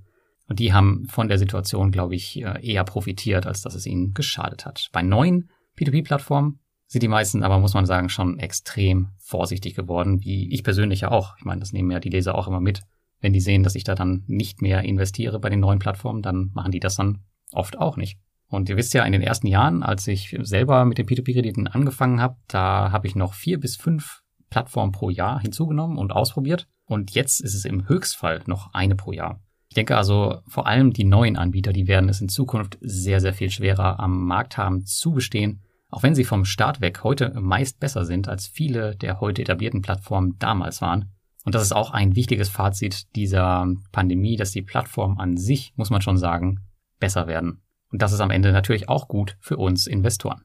Und 0.49 0.59
die 0.59 0.73
haben 0.73 1.07
von 1.09 1.29
der 1.29 1.39
Situation, 1.39 1.91
glaube 1.91 2.15
ich, 2.15 2.41
äh, 2.43 2.61
eher 2.63 2.85
profitiert, 2.85 3.47
als 3.47 3.63
dass 3.63 3.75
es 3.75 3.87
ihnen 3.87 4.13
geschadet 4.13 4.67
hat. 4.67 4.89
Bei 4.93 5.03
neuen 5.03 5.51
P2P-Plattformen 5.79 6.61
sind 6.87 7.03
die 7.03 7.09
meisten 7.09 7.43
aber, 7.43 7.59
muss 7.59 7.75
man 7.75 7.87
sagen, 7.87 8.09
schon 8.09 8.39
extrem 8.39 9.09
vorsichtig 9.19 9.75
geworden, 9.75 10.21
wie 10.21 10.53
ich 10.53 10.63
persönlich 10.63 11.01
ja 11.01 11.11
auch. 11.11 11.37
Ich 11.39 11.45
meine, 11.45 11.61
das 11.61 11.73
nehmen 11.73 11.91
ja 11.91 11.99
die 11.99 12.11
Leser 12.11 12.35
auch 12.37 12.47
immer 12.49 12.61
mit. 12.61 12.83
Wenn 13.21 13.33
die 13.33 13.41
sehen, 13.41 13.63
dass 13.63 13.75
ich 13.75 13.85
da 13.85 13.95
dann 13.95 14.23
nicht 14.27 14.63
mehr 14.63 14.83
investiere 14.83 15.41
bei 15.41 15.49
den 15.49 15.61
neuen 15.61 15.79
Plattformen, 15.79 16.23
dann 16.23 16.51
machen 16.55 16.71
die 16.71 16.81
das 16.81 16.97
dann 16.97 17.25
oft 17.53 17.79
auch 17.79 17.97
nicht. 17.97 18.19
Und 18.49 18.69
ihr 18.69 18.77
wisst 18.77 18.95
ja, 18.95 19.05
in 19.05 19.13
den 19.13 19.23
ersten 19.23 19.47
Jahren, 19.47 19.83
als 19.83 20.07
ich 20.07 20.37
selber 20.43 20.85
mit 20.85 20.99
den 20.99 21.07
P2P-Krediten 21.07 21.67
angefangen 21.67 22.21
habe, 22.21 22.37
da 22.49 22.93
habe 22.93 23.07
ich 23.07 23.17
noch 23.17 23.35
vier 23.35 23.59
bis 23.59 23.77
fünf 23.77 24.23
Plattformen 24.51 24.93
pro 24.93 25.11
Jahr 25.11 25.41
hinzugenommen 25.41 25.99
und 25.99 26.13
ausprobiert. 26.13 26.69
Und 26.87 27.13
jetzt 27.13 27.41
ist 27.41 27.55
es 27.55 27.65
im 27.65 27.89
Höchstfall 27.89 28.43
noch 28.47 28.73
eine 28.73 28.95
pro 28.95 29.13
Jahr. 29.13 29.41
Ich 29.69 29.75
denke 29.75 29.97
also, 29.97 30.41
vor 30.47 30.67
allem 30.67 30.93
die 30.93 31.05
neuen 31.05 31.37
Anbieter, 31.37 31.73
die 31.73 31.89
werden 31.89 32.09
es 32.09 32.21
in 32.21 32.29
Zukunft 32.29 32.79
sehr, 32.81 33.21
sehr 33.21 33.35
viel 33.35 33.51
schwerer 33.51 33.99
am 33.99 34.25
Markt 34.27 34.57
haben 34.57 34.87
zu 34.87 35.13
bestehen, 35.13 35.63
auch 35.91 36.03
wenn 36.03 36.15
sie 36.15 36.25
vom 36.25 36.45
Start 36.45 36.81
weg 36.81 37.03
heute 37.03 37.33
meist 37.41 37.81
besser 37.81 38.05
sind, 38.05 38.29
als 38.29 38.47
viele 38.47 38.97
der 38.97 39.21
heute 39.21 39.43
etablierten 39.43 39.83
Plattformen 39.83 40.37
damals 40.39 40.81
waren. 40.81 41.13
Und 41.45 41.55
das 41.55 41.63
ist 41.63 41.73
auch 41.73 41.91
ein 41.91 42.17
wichtiges 42.17 42.49
Fazit 42.49 43.15
dieser 43.15 43.69
Pandemie, 43.93 44.37
dass 44.37 44.51
die 44.51 44.63
Plattformen 44.63 45.19
an 45.19 45.37
sich, 45.37 45.73
muss 45.77 45.91
man 45.91 46.03
schon 46.03 46.17
sagen, 46.17 46.61
besser 46.99 47.27
werden. 47.27 47.63
Und 47.91 48.03
das 48.03 48.13
ist 48.13 48.21
am 48.21 48.31
Ende 48.31 48.53
natürlich 48.53 48.89
auch 48.89 49.09
gut 49.09 49.37
für 49.41 49.57
uns 49.57 49.87
Investoren. 49.87 50.43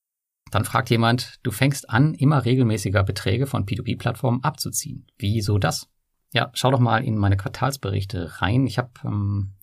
Dann 0.52 0.66
fragt 0.66 0.90
jemand, 0.90 1.40
du 1.44 1.52
fängst 1.52 1.90
an, 1.90 2.14
immer 2.14 2.44
regelmäßiger 2.44 3.04
Beträge 3.04 3.48
von 3.48 3.66
P2P-Plattformen 3.66 4.44
abzuziehen. 4.44 5.08
Wieso 5.18 5.58
das? 5.58 5.88
Ja, 6.34 6.50
schau 6.54 6.72
doch 6.72 6.80
mal 6.80 7.04
in 7.04 7.18
meine 7.18 7.38
Quartalsberichte 7.38 8.42
rein. 8.42 8.68
Ich 8.68 8.78
habe 8.78 8.92
ähm, 9.06 9.54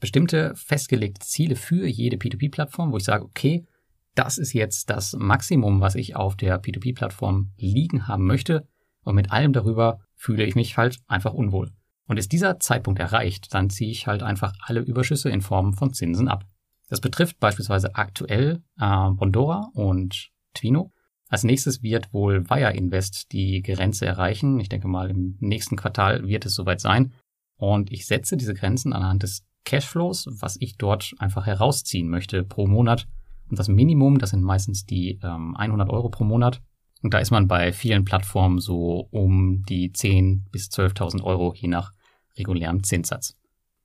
bestimmte 0.00 0.54
festgelegte 0.56 1.26
Ziele 1.26 1.56
für 1.56 1.86
jede 1.86 2.16
P2P-Plattform, 2.16 2.92
wo 2.92 2.96
ich 2.96 3.04
sage, 3.04 3.24
okay, 3.24 3.66
das 4.14 4.38
ist 4.38 4.52
jetzt 4.52 4.90
das 4.90 5.14
Maximum, 5.14 5.80
was 5.80 5.94
ich 5.94 6.16
auf 6.16 6.34
der 6.34 6.60
P2P-Plattform 6.60 7.52
liegen 7.56 8.08
haben 8.08 8.26
möchte. 8.26 8.66
Und 9.04 9.14
mit 9.14 9.30
allem 9.30 9.52
darüber 9.52 10.00
fühle 10.14 10.44
ich 10.44 10.54
mich 10.54 10.76
halt 10.76 10.98
einfach 11.06 11.32
unwohl. 11.32 11.70
Und 12.06 12.18
ist 12.18 12.32
dieser 12.32 12.58
Zeitpunkt 12.58 12.98
erreicht, 13.00 13.54
dann 13.54 13.70
ziehe 13.70 13.90
ich 13.90 14.06
halt 14.06 14.22
einfach 14.22 14.54
alle 14.60 14.80
Überschüsse 14.80 15.30
in 15.30 15.42
Form 15.42 15.74
von 15.74 15.92
Zinsen 15.92 16.28
ab. 16.28 16.46
Das 16.88 17.00
betrifft 17.00 17.38
beispielsweise 17.38 17.94
aktuell 17.94 18.62
äh, 18.78 19.10
Bondora 19.10 19.70
und 19.74 20.30
Twino. 20.54 20.92
Als 21.28 21.44
nächstes 21.44 21.82
wird 21.82 22.12
wohl 22.14 22.48
Wire 22.48 22.72
Invest 22.72 23.32
die 23.32 23.60
Grenze 23.60 24.06
erreichen. 24.06 24.58
Ich 24.60 24.70
denke 24.70 24.88
mal, 24.88 25.10
im 25.10 25.36
nächsten 25.40 25.76
Quartal 25.76 26.26
wird 26.26 26.46
es 26.46 26.54
soweit 26.54 26.80
sein. 26.80 27.12
Und 27.56 27.92
ich 27.92 28.06
setze 28.06 28.36
diese 28.36 28.54
Grenzen 28.54 28.92
anhand 28.94 29.22
des 29.22 29.44
Cashflows, 29.64 30.28
was 30.40 30.56
ich 30.58 30.78
dort 30.78 31.14
einfach 31.18 31.44
herausziehen 31.44 32.08
möchte 32.08 32.44
pro 32.44 32.66
Monat. 32.66 33.06
Und 33.50 33.58
das 33.58 33.68
Minimum, 33.68 34.18
das 34.18 34.30
sind 34.30 34.42
meistens 34.42 34.86
die 34.86 35.18
ähm, 35.22 35.54
100 35.56 35.90
Euro 35.90 36.08
pro 36.08 36.24
Monat. 36.24 36.62
Und 37.02 37.12
da 37.12 37.18
ist 37.18 37.30
man 37.30 37.46
bei 37.46 37.72
vielen 37.72 38.04
Plattformen 38.04 38.58
so 38.58 39.08
um 39.10 39.62
die 39.68 39.92
10 39.92 40.46
bis 40.50 40.68
12.000 40.68 41.22
Euro 41.22 41.54
je 41.54 41.68
nach 41.68 41.92
regulärem 42.36 42.82
Zinssatz. 42.82 43.37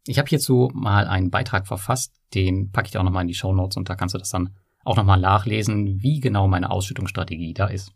Ich 0.06 0.20
habe 0.20 0.28
hierzu 0.28 0.70
mal 0.74 1.08
einen 1.08 1.30
Beitrag 1.30 1.66
verfasst, 1.66 2.14
den 2.34 2.72
packe 2.72 2.88
ich 2.88 2.92
dir 2.92 3.00
auch 3.00 3.06
nochmal 3.06 3.22
in 3.22 3.30
die 3.30 3.34
Show 3.34 3.54
Notes 3.54 3.78
und 3.78 3.90
da 3.90 3.96
kannst 3.96 4.16
du 4.16 4.20
das 4.20 4.30
dann 4.30 4.56
auch 4.84 4.98
nochmal 4.98 5.20
nachlesen, 5.20 6.02
wie 6.02 6.20
genau 6.20 6.48
meine 6.48 6.72
Ausschüttungsstrategie 6.72 7.54
da 7.54 7.68
ist. 7.68 7.94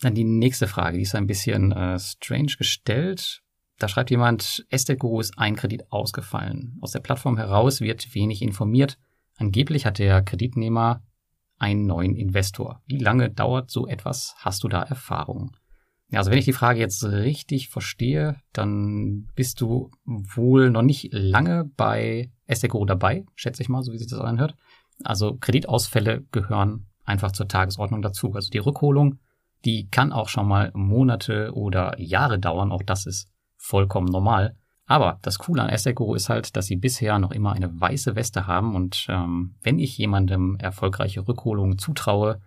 Dann 0.00 0.14
die 0.14 0.24
nächste 0.24 0.66
Frage, 0.66 0.96
die 0.96 1.02
ist 1.02 1.14
ein 1.14 1.26
bisschen 1.26 1.72
äh, 1.72 1.98
strange 1.98 2.54
gestellt. 2.58 3.42
Da 3.78 3.88
schreibt 3.88 4.10
jemand, 4.10 4.66
Estate 4.70 4.98
Guru 4.98 5.20
ist 5.20 5.38
ein 5.38 5.56
Kredit 5.56 5.90
ausgefallen. 5.92 6.78
Aus 6.80 6.92
der 6.92 7.00
Plattform 7.00 7.36
heraus 7.36 7.80
wird 7.80 8.14
wenig 8.14 8.40
informiert. 8.40 8.98
Angeblich 9.36 9.84
hat 9.84 9.98
der 9.98 10.22
Kreditnehmer 10.22 11.02
einen 11.58 11.86
neuen 11.86 12.16
Investor. 12.16 12.82
Wie 12.86 12.98
lange 12.98 13.30
dauert 13.30 13.70
so 13.70 13.86
etwas? 13.86 14.34
Hast 14.38 14.64
du 14.64 14.68
da 14.68 14.82
Erfahrung? 14.82 15.56
Ja, 16.08 16.20
also 16.20 16.30
wenn 16.30 16.38
ich 16.38 16.44
die 16.44 16.52
Frage 16.52 16.78
jetzt 16.78 17.02
richtig 17.04 17.68
verstehe, 17.68 18.36
dann 18.52 19.28
bist 19.34 19.60
du 19.60 19.90
wohl 20.04 20.70
noch 20.70 20.82
nicht 20.82 21.08
lange 21.12 21.64
bei 21.76 22.30
Estate 22.46 22.86
dabei, 22.86 23.24
schätze 23.34 23.62
ich 23.62 23.68
mal, 23.68 23.82
so 23.82 23.92
wie 23.92 23.98
sich 23.98 24.06
das 24.06 24.20
anhört. 24.20 24.54
Also 25.02 25.36
Kreditausfälle 25.36 26.24
gehören 26.30 26.86
einfach 27.04 27.32
zur 27.32 27.48
Tagesordnung 27.48 28.02
dazu. 28.02 28.32
Also 28.34 28.50
die 28.50 28.58
Rückholung, 28.58 29.18
die 29.64 29.88
kann 29.90 30.12
auch 30.12 30.28
schon 30.28 30.46
mal 30.46 30.70
Monate 30.74 31.52
oder 31.54 31.98
Jahre 32.00 32.38
dauern. 32.38 32.70
Auch 32.70 32.82
das 32.82 33.06
ist 33.06 33.28
vollkommen 33.56 34.06
normal. 34.06 34.56
Aber 34.86 35.18
das 35.22 35.40
Coole 35.40 35.62
an 35.62 35.70
Asset 35.70 35.98
ist 36.14 36.28
halt, 36.28 36.54
dass 36.56 36.66
sie 36.66 36.76
bisher 36.76 37.18
noch 37.18 37.32
immer 37.32 37.52
eine 37.52 37.80
weiße 37.80 38.14
Weste 38.14 38.46
haben 38.46 38.76
und 38.76 39.06
ähm, 39.08 39.56
wenn 39.62 39.80
ich 39.80 39.98
jemandem 39.98 40.56
erfolgreiche 40.60 41.26
Rückholungen 41.26 41.78
zutraue, 41.78 42.40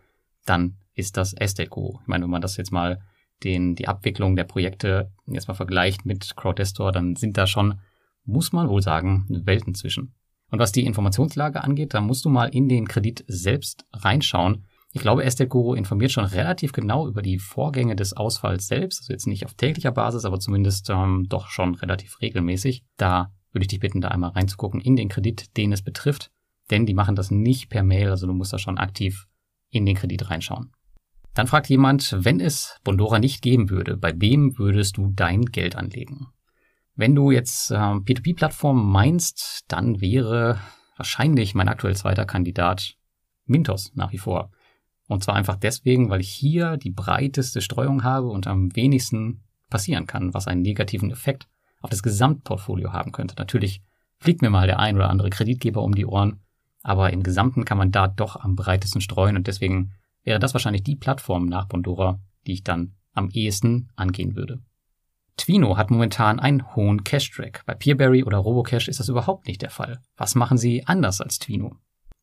dann 0.45 0.77
ist 0.93 1.17
das 1.17 1.35
Asset 1.39 1.69
Ich 1.69 2.07
meine, 2.07 2.23
wenn 2.23 2.31
man 2.31 2.41
das 2.41 2.55
jetzt 2.55 2.71
mal 2.71 3.01
den, 3.43 3.75
die 3.75 3.87
Abwicklung 3.87 4.35
der 4.35 4.43
Projekte 4.43 5.11
jetzt 5.27 5.47
mal 5.47 5.53
vergleicht 5.53 6.05
mit 6.05 6.35
Crowdestor, 6.35 6.91
dann 6.91 7.15
sind 7.15 7.37
da 7.37 7.47
schon, 7.47 7.79
muss 8.25 8.51
man 8.51 8.69
wohl 8.69 8.81
sagen, 8.81 9.25
Welten 9.29 9.75
zwischen. 9.75 10.13
Und 10.51 10.59
was 10.59 10.71
die 10.71 10.85
Informationslage 10.85 11.63
angeht, 11.63 11.93
da 11.93 12.01
musst 12.01 12.25
du 12.25 12.29
mal 12.29 12.47
in 12.47 12.67
den 12.69 12.87
Kredit 12.87 13.23
selbst 13.27 13.85
reinschauen. 13.93 14.65
Ich 14.91 15.01
glaube, 15.01 15.23
Estate 15.23 15.47
Guru 15.47 15.75
informiert 15.75 16.11
schon 16.11 16.25
relativ 16.25 16.71
genau 16.71 17.07
über 17.07 17.21
die 17.21 17.37
Vorgänge 17.37 17.95
des 17.95 18.13
Ausfalls 18.13 18.67
selbst, 18.67 19.01
also 19.01 19.13
jetzt 19.13 19.27
nicht 19.27 19.45
auf 19.45 19.53
täglicher 19.53 19.91
Basis, 19.91 20.25
aber 20.25 20.39
zumindest 20.39 20.89
ähm, 20.89 21.27
doch 21.29 21.47
schon 21.47 21.75
relativ 21.75 22.19
regelmäßig. 22.21 22.83
Da 22.97 23.31
würde 23.51 23.63
ich 23.63 23.67
dich 23.67 23.79
bitten, 23.79 24.01
da 24.01 24.07
einmal 24.07 24.31
reinzugucken 24.31 24.81
in 24.81 24.95
den 24.95 25.09
Kredit, 25.09 25.55
den 25.57 25.71
es 25.71 25.83
betrifft, 25.83 26.31
denn 26.71 26.87
die 26.87 26.95
machen 26.95 27.15
das 27.15 27.29
nicht 27.29 27.69
per 27.69 27.83
Mail, 27.83 28.09
also 28.09 28.25
du 28.25 28.33
musst 28.33 28.53
da 28.53 28.57
schon 28.57 28.79
aktiv 28.79 29.27
in 29.69 29.85
den 29.85 29.95
Kredit 29.95 30.29
reinschauen. 30.29 30.71
Dann 31.33 31.47
fragt 31.47 31.69
jemand, 31.69 32.15
wenn 32.19 32.39
es 32.39 32.79
Bondora 32.83 33.19
nicht 33.19 33.41
geben 33.41 33.69
würde, 33.69 33.97
bei 33.97 34.13
wem 34.15 34.57
würdest 34.57 34.97
du 34.97 35.11
dein 35.13 35.45
Geld 35.45 35.75
anlegen? 35.75 36.27
Wenn 36.95 37.15
du 37.15 37.31
jetzt 37.31 37.71
äh, 37.71 37.75
P2P-Plattformen 37.75 38.85
meinst, 38.85 39.63
dann 39.69 40.01
wäre 40.01 40.59
wahrscheinlich 40.97 41.55
mein 41.55 41.69
aktuell 41.69 41.95
zweiter 41.95 42.25
Kandidat 42.25 42.95
Mintos 43.45 43.91
nach 43.95 44.11
wie 44.11 44.17
vor. 44.17 44.51
Und 45.07 45.23
zwar 45.23 45.35
einfach 45.35 45.55
deswegen, 45.55 46.09
weil 46.09 46.21
ich 46.21 46.29
hier 46.29 46.77
die 46.77 46.91
breiteste 46.91 47.61
Streuung 47.61 48.03
habe 48.03 48.27
und 48.27 48.47
am 48.47 48.75
wenigsten 48.75 49.43
passieren 49.69 50.07
kann, 50.07 50.33
was 50.33 50.47
einen 50.47 50.61
negativen 50.61 51.09
Effekt 51.09 51.47
auf 51.81 51.89
das 51.89 52.03
Gesamtportfolio 52.03 52.91
haben 52.91 53.11
könnte. 53.11 53.35
Natürlich 53.37 53.81
fliegt 54.19 54.41
mir 54.41 54.49
mal 54.49 54.67
der 54.67 54.79
ein 54.79 54.95
oder 54.95 55.09
andere 55.09 55.29
Kreditgeber 55.29 55.81
um 55.81 55.95
die 55.95 56.05
Ohren, 56.05 56.41
aber 56.83 57.11
im 57.11 57.23
Gesamten 57.23 57.65
kann 57.65 57.77
man 57.77 57.91
da 57.91 58.07
doch 58.07 58.35
am 58.35 58.55
breitesten 58.55 59.01
streuen 59.01 59.37
und 59.37 59.47
deswegen 59.47 59.93
wäre 60.29 60.39
das 60.39 60.53
wahrscheinlich 60.53 60.83
die 60.83 60.95
Plattform 60.95 61.47
nach 61.47 61.67
Bondora, 61.67 62.21
die 62.47 62.53
ich 62.53 62.63
dann 62.63 62.95
am 63.13 63.29
ehesten 63.31 63.89
angehen 63.97 64.37
würde. 64.37 64.61
Twino 65.35 65.75
hat 65.75 65.91
momentan 65.91 66.39
einen 66.39 66.75
hohen 66.75 67.03
Cash-Track. 67.03 67.63
Bei 67.65 67.73
Peerberry 67.73 68.23
oder 68.23 68.37
Robocash 68.37 68.87
ist 68.87 68.99
das 68.99 69.09
überhaupt 69.09 69.47
nicht 69.47 69.61
der 69.61 69.69
Fall. 69.69 69.99
Was 70.15 70.35
machen 70.35 70.57
sie 70.57 70.85
anders 70.85 71.19
als 71.19 71.39
Twino? 71.39 71.75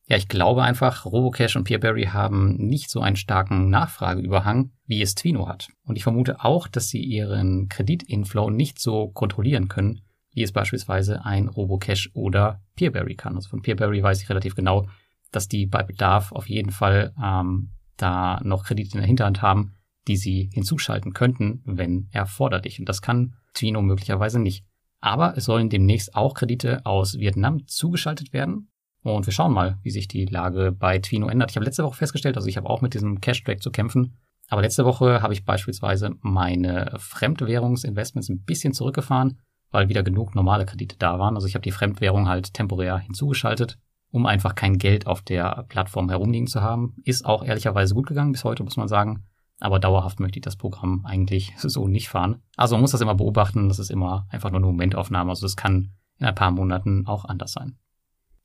Ja, 0.07 0.15
ich 0.15 0.29
glaube 0.29 0.63
einfach, 0.63 1.05
Robocash 1.05 1.55
und 1.57 1.65
Peerberry 1.65 2.05
haben 2.05 2.55
nicht 2.55 2.89
so 2.89 3.01
einen 3.01 3.17
starken 3.17 3.69
Nachfrageüberhang, 3.69 4.71
wie 4.85 5.01
es 5.01 5.15
Twino 5.15 5.49
hat. 5.49 5.67
Und 5.83 5.97
ich 5.97 6.03
vermute 6.03 6.45
auch, 6.45 6.67
dass 6.67 6.87
sie 6.87 7.03
ihren 7.03 7.67
Kreditinflow 7.67 8.49
nicht 8.49 8.79
so 8.79 9.09
kontrollieren 9.09 9.67
können, 9.67 10.01
wie 10.31 10.43
es 10.43 10.53
beispielsweise 10.53 11.25
ein 11.25 11.49
Robocash 11.49 12.11
oder 12.13 12.61
Peerberry 12.75 13.15
kann. 13.15 13.35
Also 13.35 13.49
von 13.49 13.61
Peerberry 13.61 14.01
weiß 14.01 14.21
ich 14.21 14.29
relativ 14.29 14.55
genau, 14.55 14.87
dass 15.31 15.49
die 15.49 15.65
bei 15.65 15.83
Bedarf 15.83 16.31
auf 16.31 16.47
jeden 16.47 16.71
Fall 16.71 17.13
ähm, 17.21 17.71
da 17.97 18.39
noch 18.43 18.63
Kredite 18.63 18.93
in 18.93 18.99
der 18.99 19.07
Hinterhand 19.07 19.41
haben, 19.41 19.75
die 20.07 20.17
sie 20.17 20.49
hinzuschalten 20.53 21.13
könnten, 21.13 21.61
wenn 21.65 22.07
erforderlich. 22.11 22.79
Und 22.79 22.87
das 22.87 23.01
kann 23.01 23.35
Twino 23.53 23.81
möglicherweise 23.81 24.39
nicht. 24.39 24.65
Aber 24.99 25.37
es 25.37 25.45
sollen 25.45 25.69
demnächst 25.69 26.15
auch 26.15 26.33
Kredite 26.33 26.85
aus 26.85 27.17
Vietnam 27.19 27.67
zugeschaltet 27.67 28.33
werden. 28.33 28.69
Und 29.03 29.25
wir 29.25 29.33
schauen 29.33 29.53
mal, 29.53 29.77
wie 29.83 29.91
sich 29.91 30.07
die 30.07 30.25
Lage 30.25 30.71
bei 30.71 30.99
Twino 30.99 31.27
ändert. 31.27 31.51
Ich 31.51 31.55
habe 31.55 31.65
letzte 31.65 31.83
Woche 31.83 31.97
festgestellt, 31.97 32.35
also 32.35 32.47
ich 32.47 32.57
habe 32.57 32.69
auch 32.69 32.81
mit 32.81 32.93
diesem 32.93 33.21
Cash-Track 33.21 33.61
zu 33.61 33.71
kämpfen. 33.71 34.17
Aber 34.49 34.61
letzte 34.61 34.85
Woche 34.85 35.21
habe 35.21 35.33
ich 35.33 35.45
beispielsweise 35.45 36.15
meine 36.21 36.93
Fremdwährungsinvestments 36.97 38.29
ein 38.29 38.43
bisschen 38.43 38.73
zurückgefahren, 38.73 39.39
weil 39.71 39.89
wieder 39.89 40.03
genug 40.03 40.35
normale 40.35 40.65
Kredite 40.65 40.95
da 40.97 41.19
waren. 41.19 41.35
Also 41.35 41.47
ich 41.47 41.55
habe 41.55 41.63
die 41.63 41.71
Fremdwährung 41.71 42.27
halt 42.27 42.53
temporär 42.53 42.97
hinzugeschaltet, 42.97 43.77
um 44.17 44.25
einfach 44.25 44.55
kein 44.55 44.77
Geld 44.77 45.07
auf 45.07 45.21
der 45.21 45.65
Plattform 45.69 46.09
herumliegen 46.09 46.47
zu 46.47 46.61
haben. 46.61 46.95
Ist 47.03 47.25
auch 47.25 47.43
ehrlicherweise 47.43 47.93
gut 47.93 48.07
gegangen 48.07 48.31
bis 48.33 48.43
heute, 48.43 48.63
muss 48.63 48.77
man 48.77 48.87
sagen. 48.87 49.23
Aber 49.59 49.79
dauerhaft 49.79 50.19
möchte 50.19 50.39
ich 50.39 50.43
das 50.43 50.57
Programm 50.57 51.05
eigentlich 51.05 51.53
so 51.57 51.87
nicht 51.87 52.09
fahren. 52.09 52.41
Also 52.55 52.75
man 52.75 52.81
muss 52.81 52.91
das 52.91 53.01
immer 53.01 53.15
beobachten. 53.15 53.69
Das 53.69 53.79
ist 53.79 53.91
immer 53.91 54.27
einfach 54.29 54.49
nur 54.49 54.59
eine 54.59 54.67
Momentaufnahme. 54.67 55.29
Also 55.29 55.45
das 55.45 55.55
kann 55.55 55.93
in 56.19 56.25
ein 56.25 56.35
paar 56.35 56.51
Monaten 56.51 57.05
auch 57.05 57.25
anders 57.25 57.53
sein. 57.53 57.77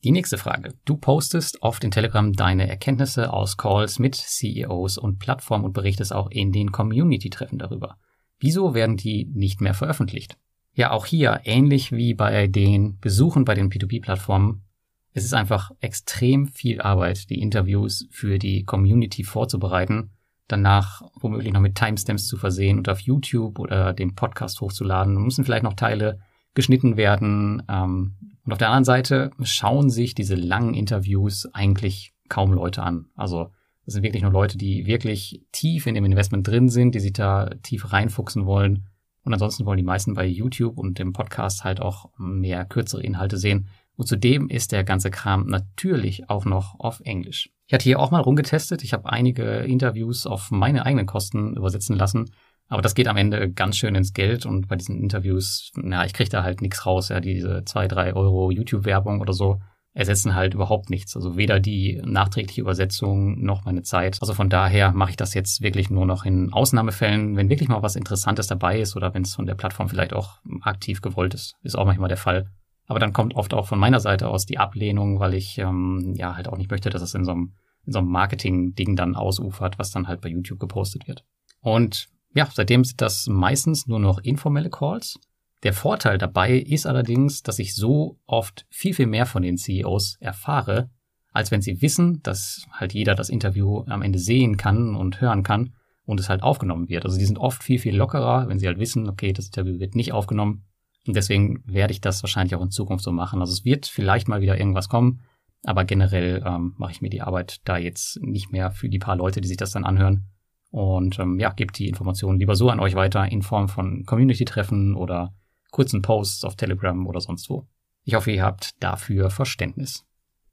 Die 0.04 0.10
nächste 0.10 0.36
Frage. 0.36 0.74
Du 0.84 0.96
postest 0.96 1.62
oft 1.62 1.82
in 1.84 1.90
Telegram 1.90 2.32
deine 2.32 2.68
Erkenntnisse 2.68 3.32
aus 3.32 3.56
Calls 3.56 3.98
mit 3.98 4.14
CEOs 4.16 4.98
und 4.98 5.18
Plattformen 5.18 5.64
und 5.64 5.72
berichtest 5.72 6.12
auch 6.12 6.28
in 6.30 6.52
den 6.52 6.72
Community-Treffen 6.72 7.58
darüber. 7.58 7.96
Wieso 8.40 8.74
werden 8.74 8.96
die 8.96 9.30
nicht 9.32 9.60
mehr 9.60 9.74
veröffentlicht? 9.74 10.36
Ja, 10.74 10.90
auch 10.90 11.06
hier, 11.06 11.42
ähnlich 11.44 11.92
wie 11.92 12.14
bei 12.14 12.48
den 12.48 12.98
Besuchen 12.98 13.44
bei 13.44 13.54
den 13.54 13.70
P2P-Plattformen, 13.70 14.64
es 15.12 15.24
ist 15.24 15.34
einfach 15.34 15.70
extrem 15.80 16.46
viel 16.46 16.80
Arbeit, 16.80 17.28
die 17.30 17.40
Interviews 17.40 18.06
für 18.10 18.38
die 18.38 18.64
Community 18.64 19.24
vorzubereiten, 19.24 20.10
danach 20.48 21.02
womöglich 21.20 21.52
noch 21.52 21.60
mit 21.60 21.74
Timestamps 21.74 22.26
zu 22.26 22.36
versehen 22.36 22.78
und 22.78 22.88
auf 22.88 23.00
YouTube 23.00 23.58
oder 23.58 23.92
den 23.92 24.14
Podcast 24.14 24.60
hochzuladen. 24.60 25.14
Da 25.14 25.20
müssen 25.20 25.44
vielleicht 25.44 25.64
noch 25.64 25.74
Teile 25.74 26.20
geschnitten 26.54 26.96
werden, 26.96 27.62
ähm, 27.68 28.16
und 28.44 28.52
auf 28.52 28.58
der 28.58 28.68
anderen 28.68 28.84
Seite 28.84 29.30
schauen 29.42 29.90
sich 29.90 30.14
diese 30.14 30.34
langen 30.34 30.74
Interviews 30.74 31.48
eigentlich 31.52 32.12
kaum 32.28 32.52
Leute 32.52 32.82
an. 32.82 33.06
Also 33.14 33.50
das 33.84 33.94
sind 33.94 34.02
wirklich 34.02 34.22
nur 34.22 34.32
Leute, 34.32 34.58
die 34.58 34.86
wirklich 34.86 35.44
tief 35.52 35.86
in 35.86 35.94
dem 35.94 36.04
Investment 36.04 36.46
drin 36.46 36.68
sind, 36.68 36.94
die 36.94 37.00
sich 37.00 37.12
da 37.12 37.50
tief 37.62 37.92
reinfuchsen 37.92 38.46
wollen. 38.46 38.88
Und 39.24 39.32
ansonsten 39.32 39.64
wollen 39.64 39.76
die 39.76 39.84
meisten 39.84 40.14
bei 40.14 40.26
YouTube 40.26 40.78
und 40.78 40.98
dem 40.98 41.12
Podcast 41.12 41.62
halt 41.62 41.80
auch 41.80 42.10
mehr 42.18 42.64
kürzere 42.64 43.02
Inhalte 43.02 43.36
sehen. 43.38 43.68
Und 44.02 44.08
zudem 44.08 44.48
ist 44.48 44.72
der 44.72 44.82
ganze 44.82 45.12
Kram 45.12 45.46
natürlich 45.46 46.28
auch 46.28 46.44
noch 46.44 46.74
auf 46.80 46.98
Englisch. 47.04 47.50
Ich 47.68 47.72
hatte 47.72 47.84
hier 47.84 48.00
auch 48.00 48.10
mal 48.10 48.20
rumgetestet. 48.20 48.82
Ich 48.82 48.92
habe 48.92 49.08
einige 49.08 49.58
Interviews 49.58 50.26
auf 50.26 50.50
meine 50.50 50.84
eigenen 50.84 51.06
Kosten 51.06 51.54
übersetzen 51.54 51.96
lassen. 51.96 52.32
Aber 52.66 52.82
das 52.82 52.96
geht 52.96 53.06
am 53.06 53.16
Ende 53.16 53.48
ganz 53.52 53.76
schön 53.76 53.94
ins 53.94 54.12
Geld 54.12 54.44
und 54.44 54.66
bei 54.66 54.74
diesen 54.74 55.00
Interviews, 55.00 55.70
na, 55.76 56.04
ich 56.04 56.14
kriege 56.14 56.30
da 56.30 56.42
halt 56.42 56.62
nichts 56.62 56.84
raus. 56.84 57.10
Ja, 57.10 57.20
diese 57.20 57.62
zwei, 57.64 57.86
drei 57.86 58.12
Euro 58.12 58.50
YouTube-Werbung 58.50 59.20
oder 59.20 59.34
so 59.34 59.60
ersetzen 59.94 60.34
halt 60.34 60.54
überhaupt 60.54 60.90
nichts. 60.90 61.14
Also 61.14 61.36
weder 61.36 61.60
die 61.60 62.02
nachträgliche 62.04 62.60
Übersetzung 62.60 63.40
noch 63.44 63.64
meine 63.64 63.84
Zeit. 63.84 64.18
Also 64.20 64.34
von 64.34 64.50
daher 64.50 64.90
mache 64.90 65.10
ich 65.10 65.16
das 65.16 65.32
jetzt 65.32 65.62
wirklich 65.62 65.90
nur 65.90 66.06
noch 66.06 66.24
in 66.24 66.52
Ausnahmefällen, 66.52 67.36
wenn 67.36 67.48
wirklich 67.48 67.68
mal 67.68 67.84
was 67.84 67.94
Interessantes 67.94 68.48
dabei 68.48 68.80
ist 68.80 68.96
oder 68.96 69.14
wenn 69.14 69.22
es 69.22 69.36
von 69.36 69.46
der 69.46 69.54
Plattform 69.54 69.88
vielleicht 69.88 70.12
auch 70.12 70.40
aktiv 70.62 71.02
gewollt 71.02 71.34
ist. 71.34 71.54
Ist 71.62 71.78
auch 71.78 71.86
manchmal 71.86 72.08
der 72.08 72.18
Fall. 72.18 72.48
Aber 72.92 72.98
dann 72.98 73.14
kommt 73.14 73.36
oft 73.36 73.54
auch 73.54 73.66
von 73.66 73.78
meiner 73.78 74.00
Seite 74.00 74.28
aus 74.28 74.44
die 74.44 74.58
Ablehnung, 74.58 75.18
weil 75.18 75.32
ich 75.32 75.56
ähm, 75.56 76.12
ja 76.14 76.36
halt 76.36 76.46
auch 76.46 76.58
nicht 76.58 76.70
möchte, 76.70 76.90
dass 76.90 77.00
es 77.00 77.14
in 77.14 77.24
so 77.24 77.30
einem, 77.30 77.54
in 77.86 77.94
so 77.94 78.00
einem 78.00 78.08
Marketing-Ding 78.08 78.96
dann 78.96 79.16
ausufert, 79.16 79.78
was 79.78 79.92
dann 79.92 80.08
halt 80.08 80.20
bei 80.20 80.28
YouTube 80.28 80.60
gepostet 80.60 81.08
wird. 81.08 81.24
Und 81.62 82.10
ja, 82.34 82.46
seitdem 82.52 82.84
sind 82.84 83.00
das 83.00 83.28
meistens 83.28 83.86
nur 83.86 83.98
noch 83.98 84.18
informelle 84.18 84.68
Calls. 84.68 85.18
Der 85.62 85.72
Vorteil 85.72 86.18
dabei 86.18 86.58
ist 86.58 86.86
allerdings, 86.86 87.42
dass 87.42 87.58
ich 87.58 87.74
so 87.74 88.18
oft 88.26 88.66
viel, 88.68 88.92
viel 88.92 89.06
mehr 89.06 89.24
von 89.24 89.40
den 89.40 89.56
CEOs 89.56 90.18
erfahre, 90.20 90.90
als 91.32 91.50
wenn 91.50 91.62
sie 91.62 91.80
wissen, 91.80 92.22
dass 92.22 92.66
halt 92.72 92.92
jeder 92.92 93.14
das 93.14 93.30
Interview 93.30 93.84
am 93.86 94.02
Ende 94.02 94.18
sehen 94.18 94.58
kann 94.58 94.94
und 94.94 95.22
hören 95.22 95.42
kann 95.42 95.72
und 96.04 96.20
es 96.20 96.28
halt 96.28 96.42
aufgenommen 96.42 96.90
wird. 96.90 97.06
Also 97.06 97.16
die 97.16 97.24
sind 97.24 97.38
oft 97.38 97.64
viel, 97.64 97.78
viel 97.78 97.96
lockerer, 97.96 98.48
wenn 98.48 98.58
sie 98.58 98.66
halt 98.66 98.78
wissen, 98.78 99.08
okay, 99.08 99.32
das 99.32 99.46
Interview 99.46 99.78
wird 99.78 99.94
nicht 99.94 100.12
aufgenommen. 100.12 100.66
Und 101.06 101.16
deswegen 101.16 101.62
werde 101.66 101.92
ich 101.92 102.00
das 102.00 102.22
wahrscheinlich 102.22 102.54
auch 102.54 102.62
in 102.62 102.70
Zukunft 102.70 103.04
so 103.04 103.12
machen. 103.12 103.40
Also 103.40 103.52
es 103.52 103.64
wird 103.64 103.86
vielleicht 103.86 104.28
mal 104.28 104.40
wieder 104.40 104.58
irgendwas 104.58 104.88
kommen, 104.88 105.22
aber 105.64 105.84
generell 105.84 106.42
ähm, 106.46 106.74
mache 106.76 106.92
ich 106.92 107.02
mir 107.02 107.10
die 107.10 107.22
Arbeit 107.22 107.60
da 107.64 107.76
jetzt 107.76 108.20
nicht 108.22 108.52
mehr 108.52 108.70
für 108.70 108.88
die 108.88 108.98
paar 108.98 109.16
Leute, 109.16 109.40
die 109.40 109.48
sich 109.48 109.56
das 109.56 109.72
dann 109.72 109.84
anhören, 109.84 110.32
und 110.72 111.18
ähm, 111.18 111.38
ja, 111.38 111.50
gebe 111.50 111.70
die 111.70 111.86
Informationen 111.86 112.38
lieber 112.38 112.56
so 112.56 112.70
an 112.70 112.80
euch 112.80 112.94
weiter 112.94 113.30
in 113.30 113.42
Form 113.42 113.68
von 113.68 114.04
Community-Treffen 114.06 114.96
oder 114.96 115.34
kurzen 115.70 116.00
Posts 116.00 116.44
auf 116.44 116.56
Telegram 116.56 117.06
oder 117.06 117.20
sonst 117.20 117.48
wo. 117.50 117.68
Ich 118.04 118.14
hoffe, 118.14 118.32
ihr 118.32 118.42
habt 118.42 118.82
dafür 118.82 119.28
Verständnis. 119.28 120.04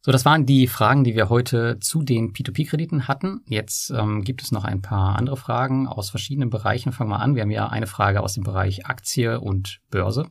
So, 0.02 0.12
das 0.12 0.26
waren 0.26 0.46
die 0.46 0.68
Fragen, 0.68 1.06
die 1.06 1.16
wir 1.16 1.30
heute 1.30 1.80
zu 1.80 2.04
den 2.04 2.34
P2P-Krediten 2.34 3.08
hatten. 3.08 3.42
Jetzt 3.46 3.92
ähm, 3.92 4.24
gibt 4.24 4.42
es 4.42 4.52
noch 4.52 4.66
ein 4.66 4.82
paar 4.82 5.16
andere 5.16 5.38
Fragen 5.38 5.88
aus 5.88 6.10
verschiedenen 6.10 6.50
Bereichen. 6.50 6.92
Fangen 6.92 7.10
wir 7.10 7.20
an. 7.20 7.36
Wir 7.36 7.44
haben 7.44 7.52
ja 7.52 7.70
eine 7.70 7.88
Frage 7.88 8.22
aus 8.22 8.34
dem 8.34 8.44
Bereich 8.44 8.86
Aktie 8.88 9.40
und 9.40 9.80
Börse. 9.90 10.26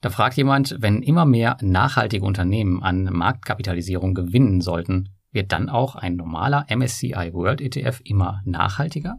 Da 0.00 0.10
fragt 0.10 0.36
jemand, 0.36 0.76
wenn 0.78 1.02
immer 1.02 1.24
mehr 1.24 1.56
nachhaltige 1.60 2.24
Unternehmen 2.24 2.82
an 2.82 3.04
Marktkapitalisierung 3.04 4.14
gewinnen 4.14 4.60
sollten, 4.60 5.08
wird 5.32 5.52
dann 5.52 5.68
auch 5.68 5.96
ein 5.96 6.16
normaler 6.16 6.66
MSCI 6.68 7.30
World 7.32 7.60
ETF 7.60 8.00
immer 8.04 8.40
nachhaltiger? 8.44 9.18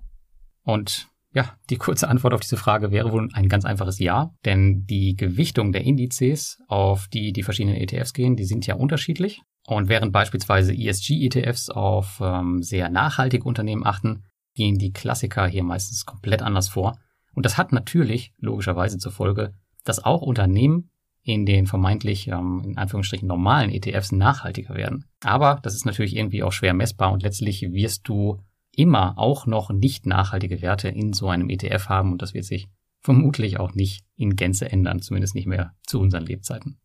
Und 0.63 1.09
ja, 1.33 1.53
die 1.69 1.77
kurze 1.77 2.07
Antwort 2.07 2.33
auf 2.33 2.39
diese 2.39 2.57
Frage 2.57 2.91
wäre 2.91 3.12
wohl 3.12 3.29
ein 3.33 3.50
ganz 3.50 3.65
einfaches 3.65 4.00
Ja, 4.00 4.31
denn 4.45 4.86
die 4.86 5.15
Gewichtung 5.15 5.71
der 5.71 5.83
Indizes, 5.83 6.57
auf 6.67 7.07
die 7.07 7.33
die 7.33 7.43
verschiedenen 7.43 7.77
ETFs 7.77 8.13
gehen, 8.13 8.36
die 8.36 8.45
sind 8.45 8.65
ja 8.65 8.75
unterschiedlich. 8.75 9.41
Und 9.67 9.89
während 9.89 10.12
beispielsweise 10.12 10.74
ESG-ETFs 10.74 11.69
auf 11.69 12.19
ähm, 12.24 12.63
sehr 12.63 12.89
nachhaltige 12.89 13.43
Unternehmen 13.43 13.86
achten, 13.86 14.24
gehen 14.55 14.79
die 14.79 14.91
Klassiker 14.91 15.45
hier 15.45 15.63
meistens 15.63 16.05
komplett 16.05 16.41
anders 16.41 16.69
vor. 16.69 16.98
Und 17.36 17.45
das 17.45 17.57
hat 17.57 17.71
natürlich 17.71 18.33
logischerweise 18.39 18.98
zur 18.98 19.12
Folge, 19.12 19.53
dass 19.83 20.03
auch 20.03 20.21
Unternehmen 20.21 20.89
in 21.24 21.45
den 21.45 21.67
vermeintlich 21.67 22.27
ähm, 22.27 22.62
in 22.65 22.77
Anführungsstrichen 22.77 23.27
normalen 23.27 23.71
ETFs 23.71 24.12
nachhaltiger 24.12 24.75
werden. 24.75 25.05
Aber 25.24 25.59
das 25.63 25.75
ist 25.75 25.86
natürlich 25.86 26.15
irgendwie 26.15 26.43
auch 26.43 26.51
schwer 26.51 26.74
messbar 26.74 27.12
und 27.12 27.24
letztlich 27.24 27.62
wirst 27.62 28.07
du 28.07 28.39
immer 28.75 29.17
auch 29.17 29.45
noch 29.45 29.71
nicht 29.71 30.05
nachhaltige 30.05 30.62
Werte 30.62 30.88
in 30.88 31.13
so 31.13 31.29
einem 31.29 31.50
ETF 31.50 31.89
haben 31.89 32.12
und 32.12 32.21
das 32.21 32.33
wird 32.33 32.45
sich 32.45 32.69
vermutlich 33.01 33.59
auch 33.59 33.74
nicht 33.74 34.05
in 34.15 34.36
Gänze 34.36 34.71
ändern, 34.71 35.01
zumindest 35.01 35.36
nicht 35.36 35.48
mehr 35.48 35.74
zu 35.86 36.00
unseren 36.00 36.25
Lebzeiten. 36.25 36.79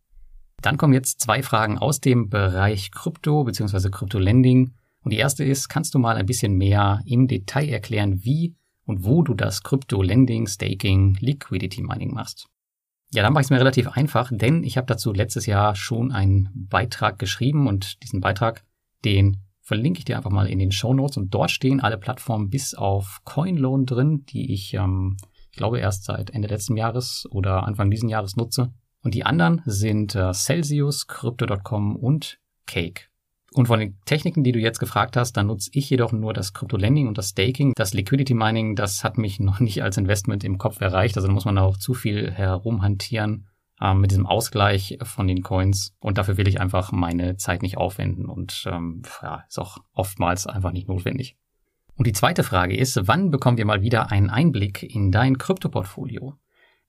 Dann 0.63 0.79
kommen 0.79 0.95
jetzt 0.95 1.21
zwei 1.21 1.43
Fragen 1.43 1.79
aus 1.79 2.01
dem 2.01 2.29
Bereich 2.29 2.91
Krypto 2.91 3.45
bzw. 3.45 3.91
Krypto-Lending. 3.91 4.73
Und 5.03 5.13
die 5.13 5.19
erste 5.19 5.45
ist, 5.45 5.69
kannst 5.69 5.95
du 5.95 5.99
mal 5.99 6.17
ein 6.17 6.25
bisschen 6.25 6.57
mehr 6.57 7.03
im 7.05 7.29
Detail 7.29 7.69
erklären, 7.69 8.25
wie 8.25 8.55
und 8.87 9.05
wo 9.05 9.23
du 9.23 9.35
das 9.35 9.63
Krypto-Lending, 9.63 10.47
Staking, 10.47 11.19
Liquidity 11.21 11.83
Mining 11.83 12.15
machst? 12.15 12.49
Ja, 13.15 13.23
dann 13.23 13.33
mache 13.33 13.43
ich 13.43 13.47
es 13.47 13.51
mir 13.51 13.61
relativ 13.61 13.87
einfach, 13.87 14.33
denn 14.35 14.65
ich 14.65 14.77
habe 14.77 14.89
dazu 14.89 15.13
letztes 15.13 15.47
Jahr 15.47 15.77
schon 15.77 16.11
einen 16.11 16.49
Beitrag 16.53 17.17
geschrieben 17.21 17.69
und 17.69 18.03
diesen 18.03 18.21
Beitrag, 18.21 18.65
den 19.05 19.37
verlinke 19.61 20.01
ich 20.01 20.05
dir 20.05 20.17
einfach 20.17 20.33
mal 20.33 20.49
in 20.49 20.59
den 20.59 20.73
Show 20.73 20.93
Notes 20.93 21.17
und 21.17 21.33
dort 21.33 21.53
stehen 21.53 21.79
alle 21.79 21.97
Plattformen 21.97 22.51
bis 22.51 22.75
auf 22.75 23.21
CoinLoan 23.23 23.87
drin, 23.87 24.25
die 24.27 24.53
ich, 24.53 24.75
ähm, 24.75 25.17
ich 25.53 25.57
glaube, 25.57 25.79
erst 25.79 26.03
seit 26.03 26.31
Ende 26.31 26.49
letzten 26.49 26.77
Jahres 26.77 27.29
oder 27.31 27.63
Anfang 27.63 27.89
diesen 27.89 28.09
Jahres 28.09 28.35
nutze. 28.35 28.73
Und 29.01 29.15
die 29.15 29.25
anderen 29.25 29.63
sind 29.65 30.17
äh, 30.17 30.33
Celsius, 30.33 31.07
Crypto.com 31.07 31.95
und 31.95 32.41
Cake. 32.67 33.03
Und 33.55 33.67
von 33.67 33.79
den 33.79 33.97
Techniken, 34.05 34.43
die 34.43 34.51
du 34.51 34.59
jetzt 34.59 34.81
gefragt 34.81 35.17
hast, 35.17 35.37
dann 35.37 35.47
nutze 35.47 35.71
ich 35.75 35.89
jedoch 35.89 36.11
nur 36.11 36.33
das 36.33 36.55
Crypto-Lending 36.55 37.07
und 37.07 37.17
das 37.17 37.29
Staking. 37.29 37.73
Das 37.77 37.95
Liquidity 37.95 38.35
Mining, 38.35 38.75
das 38.75 39.05
hat 39.05 39.17
mich 39.17 39.39
noch 39.41 39.61
nicht 39.61 39.81
als 39.85 39.97
Investment 39.97 40.43
im 40.43 40.59
Kopf 40.59 40.81
erreicht. 40.81 41.17
Also 41.17 41.29
da 41.29 41.35
muss 41.35 41.45
man 41.45 41.57
auch 41.59 41.77
zu 41.77 41.95
viel 41.95 42.33
herumhantieren 42.33 43.47
äh, 43.81 43.95
mit 43.95 44.11
diesem 44.11 44.27
Ausgleich 44.27 44.99
von 45.05 45.29
den 45.29 45.45
Coins. 45.45 45.95
Und 46.01 46.19
dafür 46.19 46.37
will 46.37 46.49
ich 46.49 46.61
einfach 46.61 46.91
meine 46.91 47.37
Zeit 47.37 47.63
nicht 47.63 47.79
aufwenden. 47.79 48.27
Und 48.27 48.65
ähm, 48.67 49.03
ja, 49.23 49.45
ist 49.49 49.61
auch 49.61 49.79
oftmals 49.93 50.49
einfach 50.49 50.73
nicht 50.73 50.89
notwendig. 50.89 51.37
Und 51.95 52.09
die 52.09 52.13
zweite 52.13 52.43
Frage 52.43 52.77
ist, 52.77 53.07
wann 53.07 53.31
bekommen 53.31 53.57
wir 53.57 53.67
mal 53.67 53.83
wieder 53.83 54.11
einen 54.11 54.31
Einblick 54.31 54.83
in 54.83 55.13
dein 55.13 55.39
Krypto-Portfolio? 55.39 56.35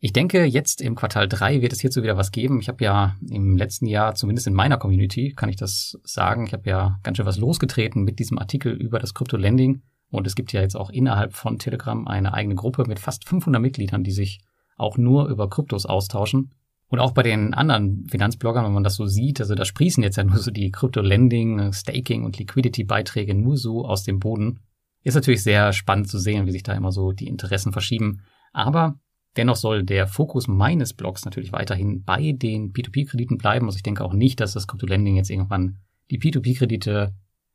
Ich 0.06 0.14
denke, 0.14 0.46
jetzt 0.46 0.82
im 0.82 0.94
Quartal 0.94 1.28
3 1.28 1.64
wird 1.64 1.74
es 1.74 1.82
hierzu 1.82 2.04
wieder 2.04 2.16
was 2.16 2.32
geben. 2.32 2.60
Ich 2.60 2.68
habe 2.68 2.84
ja 2.84 3.16
im 3.28 3.58
letzten 3.58 3.88
Jahr, 3.88 4.14
zumindest 4.14 4.46
in 4.46 4.54
meiner 4.54 4.78
Community, 4.78 5.34
kann 5.36 5.50
ich 5.50 5.56
das 5.56 5.98
sagen, 6.04 6.46
ich 6.46 6.54
habe 6.54 6.70
ja 6.70 7.00
ganz 7.02 7.18
schön 7.18 7.26
was 7.26 7.40
losgetreten 7.40 8.04
mit 8.04 8.20
diesem 8.20 8.38
Artikel 8.38 8.74
über 8.74 9.00
das 9.00 9.16
Krypto-Lending. 9.16 9.82
Und 10.12 10.28
es 10.28 10.36
gibt 10.36 10.54
ja 10.54 10.62
jetzt 10.62 10.76
auch 10.76 10.92
innerhalb 10.92 11.34
von 11.34 11.58
Telegram 11.58 12.08
eine 12.08 12.36
eigene 12.36 12.54
Gruppe 12.54 12.86
mit 12.88 13.00
fast 13.00 13.28
500 13.28 13.60
Mitgliedern, 13.60 14.04
die 14.04 14.12
sich 14.12 14.42
auch 14.78 15.00
nur 15.00 15.28
über 15.28 15.50
Kryptos 15.50 15.88
austauschen. 15.88 16.54
Und 16.88 17.00
auch 17.00 17.14
bei 17.14 17.24
den 17.24 17.56
anderen 17.56 18.06
Finanzbloggern, 18.08 18.64
wenn 18.64 18.74
man 18.74 18.84
das 18.84 18.98
so 18.98 19.08
sieht, 19.08 19.42
also 19.42 19.56
da 19.56 19.66
sprießen 19.66 20.04
jetzt 20.04 20.18
ja 20.18 20.24
nur 20.24 20.38
so 20.38 20.52
die 20.52 20.70
Krypto-Lending, 20.70 21.74
Staking 21.74 22.26
und 22.26 22.38
Liquidity-Beiträge 22.38 23.34
nur 23.34 23.58
so 23.58 23.84
aus 23.84 24.04
dem 24.04 24.20
Boden. 24.20 24.60
Ist 25.02 25.16
natürlich 25.16 25.42
sehr 25.42 25.74
spannend 25.74 26.10
zu 26.10 26.20
sehen, 26.20 26.46
wie 26.46 26.52
sich 26.52 26.62
da 26.62 26.74
immer 26.74 26.92
so 26.92 27.12
die 27.12 27.26
Interessen 27.26 27.72
verschieben. 27.72 28.22
Aber 28.54 29.00
Dennoch 29.38 29.56
soll 29.56 29.84
der 29.84 30.08
Fokus 30.08 30.48
meines 30.48 30.94
Blogs 30.94 31.26
natürlich 31.26 31.52
weiterhin 31.52 32.04
bei 32.04 32.32
den 32.32 32.72
P2P-Krediten 32.74 33.38
bleiben. 33.38 33.66
Also 33.66 33.78
ich 33.78 33.84
denke 33.84 34.04
auch 34.04 34.14
nicht, 34.14 34.40
dass 34.40 34.54
das 34.54 34.68
Crypto-Lending 34.68 35.16
jetzt 35.16 35.30
irgendwann 35.30 35.78
die 36.10 36.20
P2P-Kredite 36.20 37.14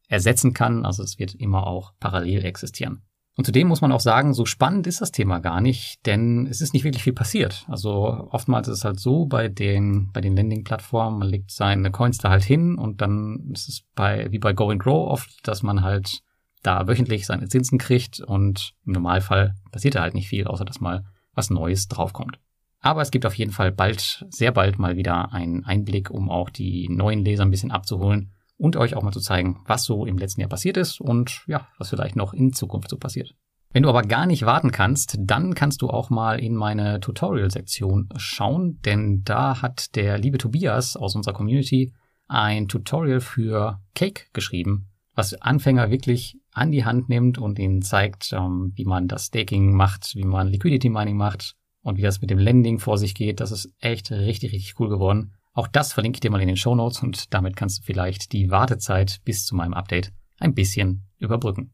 ersetzen 0.09 0.53
kann. 0.53 0.85
Also 0.85 1.03
es 1.03 1.19
wird 1.19 1.35
immer 1.35 1.67
auch 1.67 1.93
parallel 2.01 2.45
existieren. 2.45 3.03
Und 3.37 3.45
zudem 3.45 3.69
muss 3.69 3.81
man 3.81 3.93
auch 3.93 4.01
sagen, 4.01 4.35
so 4.35 4.45
spannend 4.45 4.87
ist 4.87 5.01
das 5.01 5.13
Thema 5.13 5.39
gar 5.39 5.61
nicht, 5.63 6.05
denn 6.05 6.47
es 6.47 6.61
ist 6.61 6.75
nicht 6.75 6.85
wirklich 6.85 7.05
viel 7.05 7.15
passiert. 7.15 7.65
Also 7.69 8.29
oftmals 8.31 8.69
ist 8.69 8.79
es 8.79 8.85
halt 8.85 9.01
so 9.01 9.25
bei 9.25 9.49
den, 9.49 10.11
bei 10.13 10.21
den 10.21 10.37
Lending-Plattformen, 10.37 11.21
man 11.21 11.29
legt 11.29 11.51
seine 11.51 11.91
Coins 11.91 12.19
da 12.19 12.29
halt 12.29 12.43
hin 12.43 12.77
und 12.77 13.01
dann 13.01 13.51
ist 13.55 13.69
es 13.69 13.83
bei, 13.95 14.31
wie 14.31 14.39
bei 14.39 14.53
Go 14.53 14.69
and 14.69 14.83
Grow 14.83 15.09
oft, 15.09 15.31
dass 15.45 15.63
man 15.63 15.83
halt 15.83 16.21
da 16.63 16.87
wöchentlich 16.87 17.25
seine 17.25 17.49
Zinsen 17.49 17.79
kriegt 17.79 18.21
und 18.21 18.75
im 18.85 18.93
Normalfall 18.93 19.55
passiert 19.71 19.95
da 19.95 20.03
halt 20.03 20.15
nicht 20.15 20.29
viel, 20.29 20.47
außer 20.47 20.65
dass 20.67 20.81
mal 20.81 21.05
was 21.35 21.51
Neues 21.51 21.89
draufkommt. 21.89 22.39
Aber 22.81 23.03
es 23.03 23.11
gibt 23.11 23.27
auf 23.27 23.35
jeden 23.35 23.53
Fall 23.53 23.73
bald, 23.73 24.25
sehr 24.31 24.53
bald 24.53 24.79
mal 24.79 24.97
wieder 24.97 25.33
einen 25.33 25.65
Einblick, 25.65 26.11
um 26.11 26.31
auch 26.31 26.49
die 26.49 26.89
neuen 26.89 27.25
Leser 27.25 27.45
ein 27.45 27.51
bisschen 27.51 27.71
abzuholen 27.71 28.33
und 28.57 28.77
euch 28.77 28.95
auch 28.95 29.03
mal 29.03 29.13
zu 29.13 29.21
zeigen, 29.21 29.61
was 29.67 29.85
so 29.85 30.07
im 30.07 30.19
letzten 30.19 30.41
Jahr 30.41 30.51
passiert 30.51 30.77
ist 30.77 31.01
und 31.01 31.43
ja, 31.47 31.69
was 31.79 31.91
vielleicht 31.91 32.17
noch 32.17 32.33
in 32.33 32.53
Zukunft 32.53 32.89
so 32.89 32.97
passiert. 32.97 33.35
Wenn 33.73 33.85
du 33.85 33.89
aber 33.89 34.03
gar 34.03 34.27
nicht 34.27 34.47
warten 34.47 34.73
kannst, 34.73 35.17
dann 35.21 35.55
kannst 35.55 35.81
du 35.83 35.91
auch 35.91 36.11
mal 36.11 36.41
in 36.41 36.57
meine 36.57 36.99
Tutorial-Sektion 36.99 38.09
schauen, 38.17 38.81
denn 38.85 39.23
da 39.25 39.63
hat 39.63 39.95
der 39.95 40.19
liebe 40.19 40.39
Tobias 40.39 40.97
aus 40.97 41.15
unserer 41.15 41.35
Community 41.35 41.95
ein 42.27 42.67
Tutorial 42.67 43.21
für 43.21 43.81
Cake 43.95 44.25
geschrieben, 44.33 44.89
was 45.15 45.35
Anfänger 45.35 45.91
wirklich 45.91 46.39
an 46.53 46.73
die 46.73 46.85
Hand 46.85 47.09
nimmt 47.09 47.39
und 47.39 47.59
ihnen 47.59 47.83
zeigt, 47.83 48.33
ähm, 48.33 48.73
wie 48.75 48.85
man 48.85 49.09
das 49.09 49.27
Staking 49.27 49.73
macht, 49.73 50.15
wie 50.15 50.25
man 50.25 50.49
Liquidity 50.49 50.89
Mining 50.89 51.17
macht 51.17 51.55
und 51.83 51.97
wie 51.97 52.03
das 52.03 52.21
mit 52.21 52.31
dem 52.31 52.39
Lending 52.39 52.79
vor 52.79 52.99
sich 52.99 53.15
geht. 53.15 53.41
Das 53.41 53.53
ist 53.53 53.73
echt 53.79 54.11
richtig, 54.11 54.53
richtig 54.53 54.79
cool 54.81 54.89
geworden. 54.89 55.35
Auch 55.53 55.69
das 55.69 55.93
verlinke 55.93 56.17
ich 56.17 56.21
dir 56.21 56.31
mal 56.31 56.41
in 56.41 56.49
den 56.49 56.57
Show 56.57 56.75
Notes 56.75 57.03
und 57.03 57.33
damit 57.35 57.57
kannst 57.57 57.81
du 57.81 57.83
vielleicht 57.85 58.33
die 58.33 58.51
Wartezeit 58.51 59.21
bis 59.25 59.45
zu 59.45 59.55
meinem 59.55 59.75
Update 59.75 60.13
ein 60.39 60.55
bisschen 60.55 61.07
überbrücken. 61.19 61.73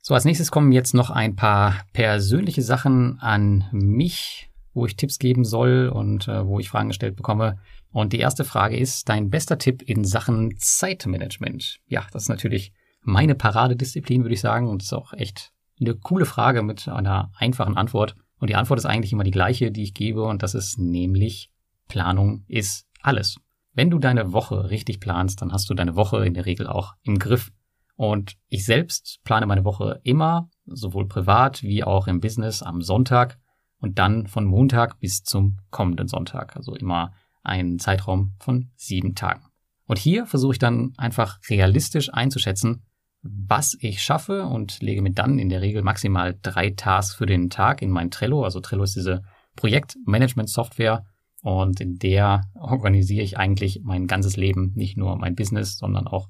So, 0.00 0.14
als 0.14 0.24
nächstes 0.24 0.50
kommen 0.50 0.72
jetzt 0.72 0.94
noch 0.94 1.10
ein 1.10 1.34
paar 1.34 1.86
persönliche 1.92 2.62
Sachen 2.62 3.18
an 3.20 3.68
mich, 3.72 4.50
wo 4.74 4.86
ich 4.86 4.96
Tipps 4.96 5.18
geben 5.18 5.44
soll 5.44 5.88
und 5.88 6.28
äh, 6.28 6.46
wo 6.46 6.60
ich 6.60 6.68
Fragen 6.68 6.88
gestellt 6.88 7.16
bekomme. 7.16 7.58
Und 7.90 8.12
die 8.12 8.18
erste 8.18 8.44
Frage 8.44 8.76
ist 8.76 9.08
dein 9.08 9.30
bester 9.30 9.56
Tipp 9.56 9.82
in 9.82 10.04
Sachen 10.04 10.56
Zeitmanagement. 10.58 11.78
Ja, 11.86 12.06
das 12.12 12.24
ist 12.24 12.28
natürlich 12.28 12.72
meine 13.04 13.34
Paradedisziplin, 13.34 14.22
würde 14.22 14.34
ich 14.34 14.40
sagen. 14.40 14.68
Und 14.68 14.82
das 14.82 14.86
ist 14.86 14.92
auch 14.92 15.12
echt 15.12 15.52
eine 15.80 15.94
coole 15.94 16.26
Frage 16.26 16.62
mit 16.62 16.88
einer 16.88 17.30
einfachen 17.38 17.76
Antwort. 17.76 18.14
Und 18.38 18.50
die 18.50 18.56
Antwort 18.56 18.78
ist 18.78 18.86
eigentlich 18.86 19.12
immer 19.12 19.24
die 19.24 19.30
gleiche, 19.30 19.70
die 19.70 19.82
ich 19.82 19.94
gebe. 19.94 20.24
Und 20.24 20.42
das 20.42 20.54
ist 20.54 20.78
nämlich, 20.78 21.50
Planung 21.88 22.44
ist 22.48 22.86
alles. 23.02 23.36
Wenn 23.72 23.90
du 23.90 23.98
deine 23.98 24.32
Woche 24.32 24.70
richtig 24.70 25.00
planst, 25.00 25.42
dann 25.42 25.52
hast 25.52 25.68
du 25.68 25.74
deine 25.74 25.96
Woche 25.96 26.24
in 26.24 26.34
der 26.34 26.46
Regel 26.46 26.66
auch 26.66 26.94
im 27.02 27.18
Griff. 27.18 27.52
Und 27.96 28.34
ich 28.48 28.64
selbst 28.64 29.20
plane 29.24 29.46
meine 29.46 29.64
Woche 29.64 30.00
immer, 30.02 30.48
sowohl 30.66 31.06
privat 31.06 31.62
wie 31.62 31.84
auch 31.84 32.06
im 32.06 32.20
Business 32.20 32.62
am 32.62 32.82
Sonntag 32.82 33.38
und 33.78 33.98
dann 33.98 34.26
von 34.26 34.44
Montag 34.44 34.98
bis 35.00 35.22
zum 35.22 35.58
kommenden 35.70 36.08
Sonntag. 36.08 36.56
Also 36.56 36.74
immer 36.74 37.12
einen 37.42 37.78
Zeitraum 37.78 38.34
von 38.38 38.70
sieben 38.76 39.14
Tagen. 39.14 39.44
Und 39.86 39.98
hier 39.98 40.26
versuche 40.26 40.54
ich 40.54 40.58
dann 40.58 40.94
einfach 40.96 41.38
realistisch 41.48 42.12
einzuschätzen, 42.12 42.82
was 43.24 43.76
ich 43.80 44.02
schaffe 44.02 44.44
und 44.44 44.80
lege 44.82 45.00
mir 45.00 45.12
dann 45.12 45.38
in 45.38 45.48
der 45.48 45.62
Regel 45.62 45.82
maximal 45.82 46.38
drei 46.42 46.70
Tasks 46.70 47.14
für 47.14 47.26
den 47.26 47.48
Tag 47.48 47.80
in 47.80 47.90
mein 47.90 48.10
Trello. 48.10 48.44
Also 48.44 48.60
Trello 48.60 48.84
ist 48.84 48.96
diese 48.96 49.22
Projektmanagement-Software 49.56 51.04
und 51.42 51.80
in 51.80 51.98
der 51.98 52.42
organisiere 52.54 53.24
ich 53.24 53.38
eigentlich 53.38 53.80
mein 53.82 54.06
ganzes 54.06 54.36
Leben, 54.36 54.72
nicht 54.74 54.98
nur 54.98 55.16
mein 55.16 55.34
Business, 55.34 55.78
sondern 55.78 56.06
auch 56.06 56.28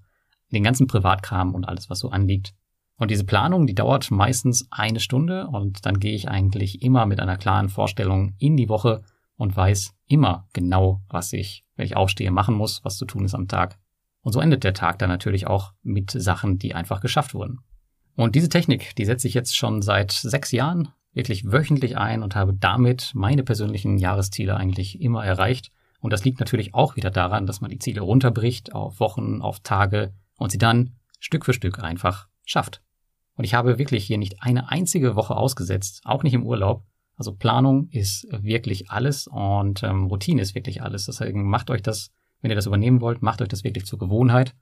den 0.53 0.63
ganzen 0.63 0.87
Privatkram 0.87 1.55
und 1.55 1.65
alles, 1.65 1.91
was 1.91 1.99
so 1.99 2.11
anliegt. 2.11 2.55
Und 2.97 3.11
diese 3.11 3.25
Planung, 3.25 3.67
die 3.67 3.75
dauert 3.75 4.11
meistens 4.13 4.69
eine 4.71 5.01
Stunde 5.01 5.49
und 5.49 5.85
dann 5.85 5.99
gehe 5.99 6.15
ich 6.15 6.29
eigentlich 6.29 6.81
immer 6.83 7.07
mit 7.07 7.19
einer 7.19 7.37
klaren 7.37 7.69
Vorstellung 7.69 8.35
in 8.39 8.57
die 8.57 8.69
Woche 8.69 9.03
und 9.37 9.57
weiß 9.57 9.95
immer 10.07 10.47
genau, 10.53 11.03
was 11.09 11.33
ich, 11.33 11.65
wenn 11.75 11.87
ich 11.87 11.97
aufstehe, 11.97 12.31
machen 12.31 12.55
muss, 12.55 12.85
was 12.85 12.97
zu 12.97 13.05
tun 13.05 13.25
ist 13.25 13.35
am 13.35 13.49
Tag. 13.49 13.81
Und 14.25 14.33
so 14.33 14.41
endet 14.41 14.65
der 14.65 14.75
Tag 14.75 14.99
dann 14.99 15.11
natürlich 15.11 15.47
auch 15.47 15.73
mit 15.83 16.11
Sachen, 16.11 16.59
die 16.59 16.75
einfach 16.75 17.01
geschafft 17.01 17.35
wurden. 17.35 17.61
Und 18.17 18.35
diese 18.35 18.49
Technik, 18.49 18.97
die 18.97 19.05
setze 19.05 19.29
ich 19.29 19.35
jetzt 19.35 19.57
schon 19.57 19.83
seit 19.83 20.11
sechs 20.11 20.51
Jahren 20.51 20.89
wirklich 21.13 21.53
wöchentlich 21.53 21.97
ein 21.97 22.23
und 22.23 22.35
habe 22.35 22.55
damit 22.55 23.13
meine 23.15 23.45
persönlichen 23.45 23.99
Jahresziele 23.99 24.57
eigentlich 24.57 25.01
immer 25.01 25.25
erreicht. 25.25 25.71
Und 26.01 26.13
das 26.13 26.25
liegt 26.25 26.41
natürlich 26.41 26.75
auch 26.75 26.97
wieder 26.97 27.11
daran, 27.11 27.47
dass 27.47 27.61
man 27.61 27.71
die 27.71 27.79
Ziele 27.79 28.01
runterbricht 28.01 28.75
auf 28.75 28.99
Wochen, 28.99 29.41
auf 29.41 29.61
Tage 29.61 30.13
und 30.37 30.51
sie 30.51 30.59
dann 30.59 30.97
Stück 31.21 31.45
für 31.45 31.55
Stück 31.55 31.79
einfach 31.79 32.29
schafft. 32.45 32.83
Und 33.37 33.45
ich 33.45 33.55
habe 33.55 33.79
wirklich 33.79 34.05
hier 34.05 34.19
nicht 34.19 34.43
eine 34.43 34.71
einzige 34.71 35.17
Woche 35.17 35.37
ausgesetzt, 35.37 36.03
auch 36.05 36.23
nicht 36.23 36.35
im 36.35 36.47
Urlaub. 36.47 36.85
Also 37.17 37.33
Planung 37.33 37.89
ist 37.91 38.27
wirklich 38.31 38.91
alles 38.91 39.27
und 39.27 39.83
ähm, 39.83 40.07
Routine 40.07 40.43
ist 40.43 40.55
wirklich 40.55 40.83
alles. 40.83 41.07
Deswegen 41.07 41.49
macht 41.49 41.71
euch 41.71 41.83
das, 41.83 42.11
wenn 42.45 42.51
ihr 42.51 42.57
das 42.57 42.67
übernehmen 42.67 43.01
wollt, 43.01 43.23
macht 43.23 43.41
euch 43.41 43.49
das 43.49 43.65
wirklich 43.65 43.87
zur 43.87 43.99
Gewohnheit. 43.99 44.55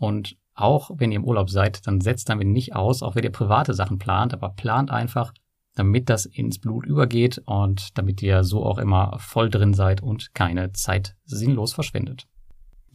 Und 0.00 0.36
auch 0.54 0.90
wenn 0.96 1.12
ihr 1.12 1.16
im 1.16 1.24
Urlaub 1.24 1.48
seid, 1.48 1.86
dann 1.86 2.00
setzt 2.00 2.28
damit 2.28 2.48
nicht 2.48 2.74
aus, 2.74 3.04
auch 3.04 3.14
wenn 3.14 3.22
ihr 3.22 3.30
private 3.30 3.72
Sachen 3.72 4.00
plant, 4.00 4.34
aber 4.34 4.48
plant 4.48 4.90
einfach, 4.90 5.32
damit 5.76 6.10
das 6.10 6.26
ins 6.26 6.58
Blut 6.58 6.86
übergeht 6.86 7.40
und 7.46 7.96
damit 7.96 8.20
ihr 8.20 8.42
so 8.42 8.66
auch 8.66 8.78
immer 8.78 9.16
voll 9.20 9.48
drin 9.48 9.74
seid 9.74 10.02
und 10.02 10.34
keine 10.34 10.72
Zeit 10.72 11.14
sinnlos 11.24 11.72
verschwendet. 11.72 12.26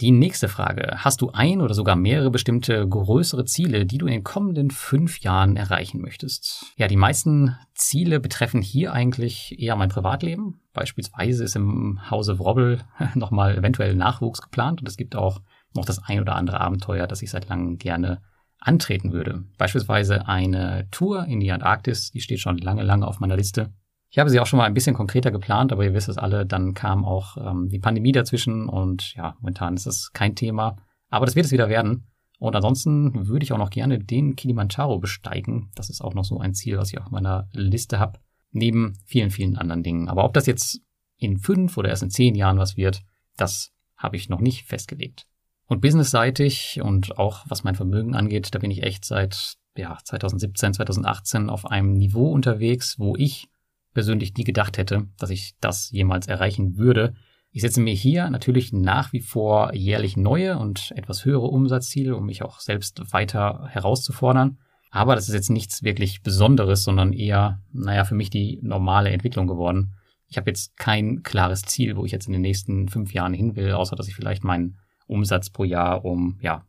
Die 0.01 0.11
nächste 0.11 0.49
Frage. 0.49 0.97
Hast 0.97 1.21
du 1.21 1.31
ein 1.31 1.61
oder 1.61 1.73
sogar 1.73 1.95
mehrere 1.95 2.29
bestimmte 2.29 2.85
größere 2.85 3.45
Ziele, 3.45 3.85
die 3.85 3.97
du 3.97 4.07
in 4.07 4.11
den 4.11 4.23
kommenden 4.25 4.69
fünf 4.69 5.19
Jahren 5.19 5.55
erreichen 5.55 6.01
möchtest? 6.01 6.73
Ja, 6.75 6.87
die 6.87 6.97
meisten 6.97 7.55
Ziele 7.75 8.19
betreffen 8.19 8.61
hier 8.61 8.91
eigentlich 8.91 9.57
eher 9.57 9.77
mein 9.77 9.87
Privatleben. 9.87 10.59
Beispielsweise 10.73 11.45
ist 11.45 11.55
im 11.55 12.11
Hause 12.11 12.39
Wrobbel 12.39 12.81
nochmal 13.15 13.57
eventuell 13.57 13.95
Nachwuchs 13.95 14.41
geplant 14.41 14.81
und 14.81 14.89
es 14.89 14.97
gibt 14.97 15.15
auch 15.15 15.39
noch 15.73 15.85
das 15.85 16.03
ein 16.03 16.19
oder 16.19 16.35
andere 16.35 16.59
Abenteuer, 16.59 17.07
das 17.07 17.21
ich 17.21 17.31
seit 17.31 17.47
langem 17.47 17.77
gerne 17.77 18.21
antreten 18.59 19.13
würde. 19.13 19.45
Beispielsweise 19.57 20.27
eine 20.27 20.89
Tour 20.91 21.25
in 21.25 21.39
die 21.39 21.53
Antarktis, 21.53 22.11
die 22.11 22.19
steht 22.19 22.41
schon 22.41 22.57
lange, 22.57 22.83
lange 22.83 23.07
auf 23.07 23.21
meiner 23.21 23.37
Liste. 23.37 23.71
Ich 24.09 24.19
habe 24.19 24.29
sie 24.29 24.39
auch 24.39 24.45
schon 24.45 24.57
mal 24.57 24.65
ein 24.65 24.73
bisschen 24.73 24.95
konkreter 24.95 25.31
geplant, 25.31 25.71
aber 25.71 25.83
ihr 25.83 25.93
wisst 25.93 26.09
es 26.09 26.17
alle, 26.17 26.45
dann 26.45 26.73
kam 26.73 27.03
auch 27.03 27.37
ähm, 27.37 27.69
die 27.69 27.79
Pandemie 27.79 28.11
dazwischen 28.11 28.69
und 28.69 29.13
ja, 29.15 29.35
momentan 29.39 29.75
ist 29.75 29.87
das 29.87 30.11
kein 30.13 30.35
Thema. 30.35 30.77
Aber 31.09 31.25
das 31.25 31.35
wird 31.35 31.45
es 31.45 31.51
wieder 31.51 31.69
werden. 31.69 32.07
Und 32.39 32.55
ansonsten 32.55 33.27
würde 33.27 33.43
ich 33.43 33.53
auch 33.53 33.57
noch 33.57 33.69
gerne 33.69 33.99
den 33.99 34.35
Kilimanjaro 34.35 34.99
besteigen. 34.99 35.71
Das 35.75 35.89
ist 35.89 36.01
auch 36.01 36.13
noch 36.13 36.25
so 36.25 36.39
ein 36.39 36.53
Ziel, 36.53 36.77
was 36.77 36.91
ich 36.91 36.99
auf 36.99 37.09
meiner 37.09 37.47
Liste 37.51 37.99
habe. 37.99 38.19
Neben 38.51 38.93
vielen, 39.05 39.31
vielen 39.31 39.57
anderen 39.57 39.83
Dingen. 39.83 40.09
Aber 40.09 40.25
ob 40.25 40.33
das 40.33 40.45
jetzt 40.45 40.81
in 41.17 41.37
fünf 41.37 41.77
oder 41.77 41.89
erst 41.89 42.03
in 42.03 42.09
zehn 42.09 42.35
Jahren 42.35 42.57
was 42.57 42.77
wird, 42.77 43.01
das 43.37 43.71
habe 43.97 44.15
ich 44.17 44.29
noch 44.29 44.39
nicht 44.39 44.65
festgelegt. 44.65 45.25
Und 45.67 45.81
businessseitig 45.81 46.79
und 46.81 47.17
auch 47.17 47.45
was 47.47 47.63
mein 47.63 47.75
Vermögen 47.75 48.15
angeht, 48.15 48.53
da 48.53 48.59
bin 48.59 48.71
ich 48.71 48.83
echt 48.83 49.05
seit 49.05 49.55
ja, 49.77 49.97
2017, 50.03 50.73
2018 50.73 51.49
auf 51.49 51.65
einem 51.65 51.93
Niveau 51.93 52.31
unterwegs, 52.31 52.99
wo 52.99 53.15
ich 53.15 53.47
persönlich 53.95 54.35
nie 54.35 54.43
gedacht 54.43 54.77
hätte, 54.77 55.07
dass 55.17 55.31
ich 55.31 55.55
das 55.59 55.89
jemals 55.89 56.27
erreichen 56.27 56.77
würde. 56.77 57.15
Ich 57.49 57.61
setze 57.61 57.81
mir 57.81 57.93
hier 57.93 58.29
natürlich 58.29 58.73
nach 58.73 59.13
wie 59.13 59.21
vor 59.21 59.73
jährlich 59.73 60.17
neue 60.17 60.59
und 60.59 60.91
etwas 60.95 61.25
höhere 61.25 61.47
Umsatzziele, 61.47 62.15
um 62.15 62.25
mich 62.25 62.43
auch 62.43 62.59
selbst 62.59 63.01
weiter 63.11 63.67
herauszufordern. 63.69 64.59
Aber 64.91 65.15
das 65.15 65.27
ist 65.27 65.33
jetzt 65.33 65.49
nichts 65.49 65.81
wirklich 65.83 66.21
Besonderes, 66.21 66.83
sondern 66.83 67.13
eher, 67.13 67.61
naja, 67.71 68.03
für 68.03 68.15
mich 68.15 68.29
die 68.29 68.59
normale 68.61 69.09
Entwicklung 69.09 69.47
geworden. 69.47 69.93
Ich 70.27 70.37
habe 70.37 70.49
jetzt 70.49 70.77
kein 70.77 71.23
klares 71.23 71.63
Ziel, 71.63 71.95
wo 71.95 72.05
ich 72.05 72.11
jetzt 72.11 72.27
in 72.27 72.33
den 72.33 72.41
nächsten 72.41 72.89
fünf 72.89 73.13
Jahren 73.13 73.33
hin 73.33 73.55
will, 73.55 73.71
außer 73.71 73.95
dass 73.95 74.07
ich 74.07 74.15
vielleicht 74.15 74.43
meinen 74.43 74.77
Umsatz 75.07 75.49
pro 75.49 75.63
Jahr 75.63 76.03
um, 76.03 76.37
ja, 76.41 76.65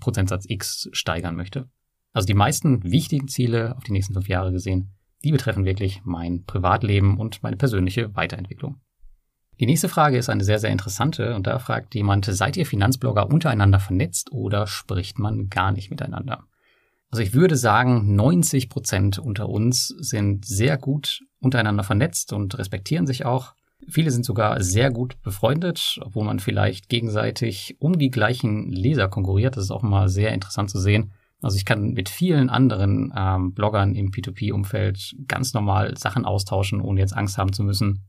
Prozentsatz 0.00 0.44
X 0.48 0.88
steigern 0.92 1.36
möchte. 1.36 1.68
Also 2.12 2.26
die 2.26 2.34
meisten 2.34 2.82
wichtigen 2.84 3.28
Ziele 3.28 3.76
auf 3.76 3.84
die 3.84 3.92
nächsten 3.92 4.14
fünf 4.14 4.28
Jahre 4.28 4.52
gesehen 4.52 4.95
die 5.24 5.32
betreffen 5.32 5.64
wirklich 5.64 6.02
mein 6.04 6.44
Privatleben 6.44 7.18
und 7.18 7.42
meine 7.42 7.56
persönliche 7.56 8.14
Weiterentwicklung. 8.14 8.80
Die 9.58 9.66
nächste 9.66 9.88
Frage 9.88 10.18
ist 10.18 10.28
eine 10.28 10.44
sehr, 10.44 10.58
sehr 10.58 10.70
interessante 10.70 11.34
und 11.34 11.46
da 11.46 11.58
fragt 11.58 11.94
jemand, 11.94 12.26
seid 12.26 12.56
ihr 12.58 12.66
Finanzblogger 12.66 13.30
untereinander 13.30 13.80
vernetzt 13.80 14.30
oder 14.30 14.66
spricht 14.66 15.18
man 15.18 15.48
gar 15.48 15.72
nicht 15.72 15.90
miteinander? 15.90 16.44
Also 17.10 17.22
ich 17.22 17.32
würde 17.32 17.56
sagen, 17.56 18.14
90 18.14 18.68
Prozent 18.68 19.18
unter 19.18 19.48
uns 19.48 19.88
sind 19.88 20.44
sehr 20.44 20.76
gut 20.76 21.22
untereinander 21.40 21.84
vernetzt 21.84 22.32
und 22.32 22.58
respektieren 22.58 23.06
sich 23.06 23.24
auch. 23.24 23.54
Viele 23.88 24.10
sind 24.10 24.24
sogar 24.24 24.62
sehr 24.62 24.90
gut 24.90 25.22
befreundet, 25.22 25.98
obwohl 26.02 26.24
man 26.24 26.40
vielleicht 26.40 26.88
gegenseitig 26.88 27.76
um 27.78 27.98
die 27.98 28.10
gleichen 28.10 28.70
Leser 28.70 29.08
konkurriert. 29.08 29.56
Das 29.56 29.64
ist 29.64 29.70
auch 29.70 29.82
mal 29.82 30.08
sehr 30.08 30.32
interessant 30.32 30.68
zu 30.70 30.78
sehen. 30.78 31.12
Also 31.42 31.56
ich 31.56 31.64
kann 31.64 31.92
mit 31.92 32.08
vielen 32.08 32.48
anderen 32.48 33.12
ähm, 33.16 33.52
Bloggern 33.52 33.94
im 33.94 34.10
P2P-Umfeld 34.10 35.16
ganz 35.28 35.54
normal 35.54 35.96
Sachen 35.96 36.24
austauschen, 36.24 36.80
ohne 36.80 37.00
jetzt 37.00 37.16
Angst 37.16 37.38
haben 37.38 37.52
zu 37.52 37.62
müssen, 37.62 38.04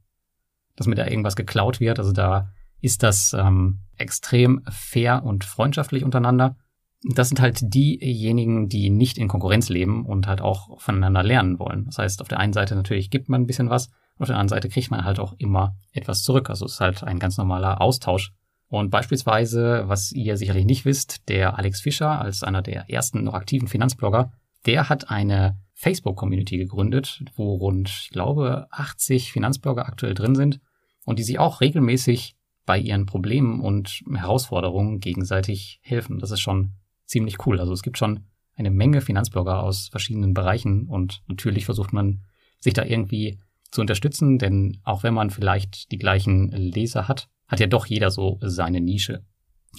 dass 0.75 0.87
mir 0.87 0.95
da 0.95 1.07
irgendwas 1.07 1.35
geklaut 1.35 1.79
wird. 1.79 1.99
Also 1.99 2.13
da 2.13 2.49
ist 2.79 3.03
das 3.03 3.33
ähm, 3.33 3.79
extrem 3.97 4.61
fair 4.69 5.23
und 5.23 5.43
freundschaftlich 5.43 6.03
untereinander. 6.03 6.55
Das 7.03 7.29
sind 7.29 7.41
halt 7.41 7.59
diejenigen, 7.61 8.69
die 8.69 8.89
nicht 8.89 9.17
in 9.17 9.27
Konkurrenz 9.27 9.69
leben 9.69 10.05
und 10.05 10.27
halt 10.27 10.41
auch 10.41 10.79
voneinander 10.79 11.21
lernen 11.21 11.59
wollen. 11.59 11.85
Das 11.85 11.97
heißt, 11.97 12.21
auf 12.21 12.27
der 12.27 12.39
einen 12.39 12.53
Seite 12.53 12.75
natürlich 12.75 13.09
gibt 13.09 13.29
man 13.29 13.41
ein 13.41 13.47
bisschen 13.47 13.69
was, 13.69 13.89
auf 14.19 14.27
der 14.27 14.35
anderen 14.35 14.49
Seite 14.49 14.69
kriegt 14.69 14.89
man 14.89 15.05
halt 15.05 15.19
auch 15.19 15.33
immer 15.37 15.75
etwas 15.91 16.23
zurück. 16.23 16.49
Also 16.49 16.65
es 16.65 16.73
ist 16.73 16.79
halt 16.79 17.03
ein 17.03 17.19
ganz 17.19 17.37
normaler 17.37 17.81
Austausch. 17.81 18.33
Und 18.69 18.89
beispielsweise, 18.89 19.83
was 19.87 20.11
ihr 20.11 20.35
sicherlich 20.35 20.65
nicht 20.65 20.85
wisst, 20.85 21.29
der 21.29 21.57
Alex 21.57 21.81
Fischer 21.81 22.19
als 22.21 22.43
einer 22.43 22.61
der 22.61 22.89
ersten 22.89 23.23
noch 23.23 23.33
aktiven 23.33 23.67
Finanzblogger, 23.67 24.31
der 24.65 24.89
hat 24.89 25.09
eine 25.09 25.57
Facebook-Community 25.73 26.57
gegründet, 26.57 27.23
wo 27.35 27.55
rund, 27.55 27.89
ich 27.89 28.09
glaube, 28.09 28.67
80 28.71 29.31
Finanzblogger 29.31 29.85
aktuell 29.85 30.13
drin 30.13 30.35
sind 30.35 30.59
und 31.05 31.19
die 31.19 31.23
sich 31.23 31.39
auch 31.39 31.61
regelmäßig 31.61 32.35
bei 32.65 32.77
ihren 32.77 33.05
Problemen 33.05 33.61
und 33.61 34.03
Herausforderungen 34.13 34.99
gegenseitig 34.99 35.79
helfen. 35.81 36.19
Das 36.19 36.31
ist 36.31 36.41
schon 36.41 36.73
ziemlich 37.05 37.45
cool. 37.45 37.59
Also 37.59 37.71
es 37.71 37.83
gibt 37.83 37.97
schon 37.97 38.25
eine 38.55 38.71
Menge 38.71 39.01
Finanzblogger 39.01 39.63
aus 39.63 39.87
verschiedenen 39.87 40.33
Bereichen 40.33 40.87
und 40.87 41.21
natürlich 41.27 41.65
versucht 41.65 41.93
man 41.93 42.23
sich 42.59 42.73
da 42.73 42.83
irgendwie 42.83 43.39
zu 43.71 43.81
unterstützen, 43.81 44.39
denn 44.39 44.79
auch 44.83 45.03
wenn 45.03 45.13
man 45.13 45.29
vielleicht 45.29 45.91
die 45.91 45.97
gleichen 45.97 46.49
Leser 46.49 47.07
hat, 47.07 47.29
hat 47.47 47.59
ja 47.59 47.67
doch 47.67 47.85
jeder 47.85 48.11
so 48.11 48.37
seine 48.41 48.81
Nische. 48.81 49.23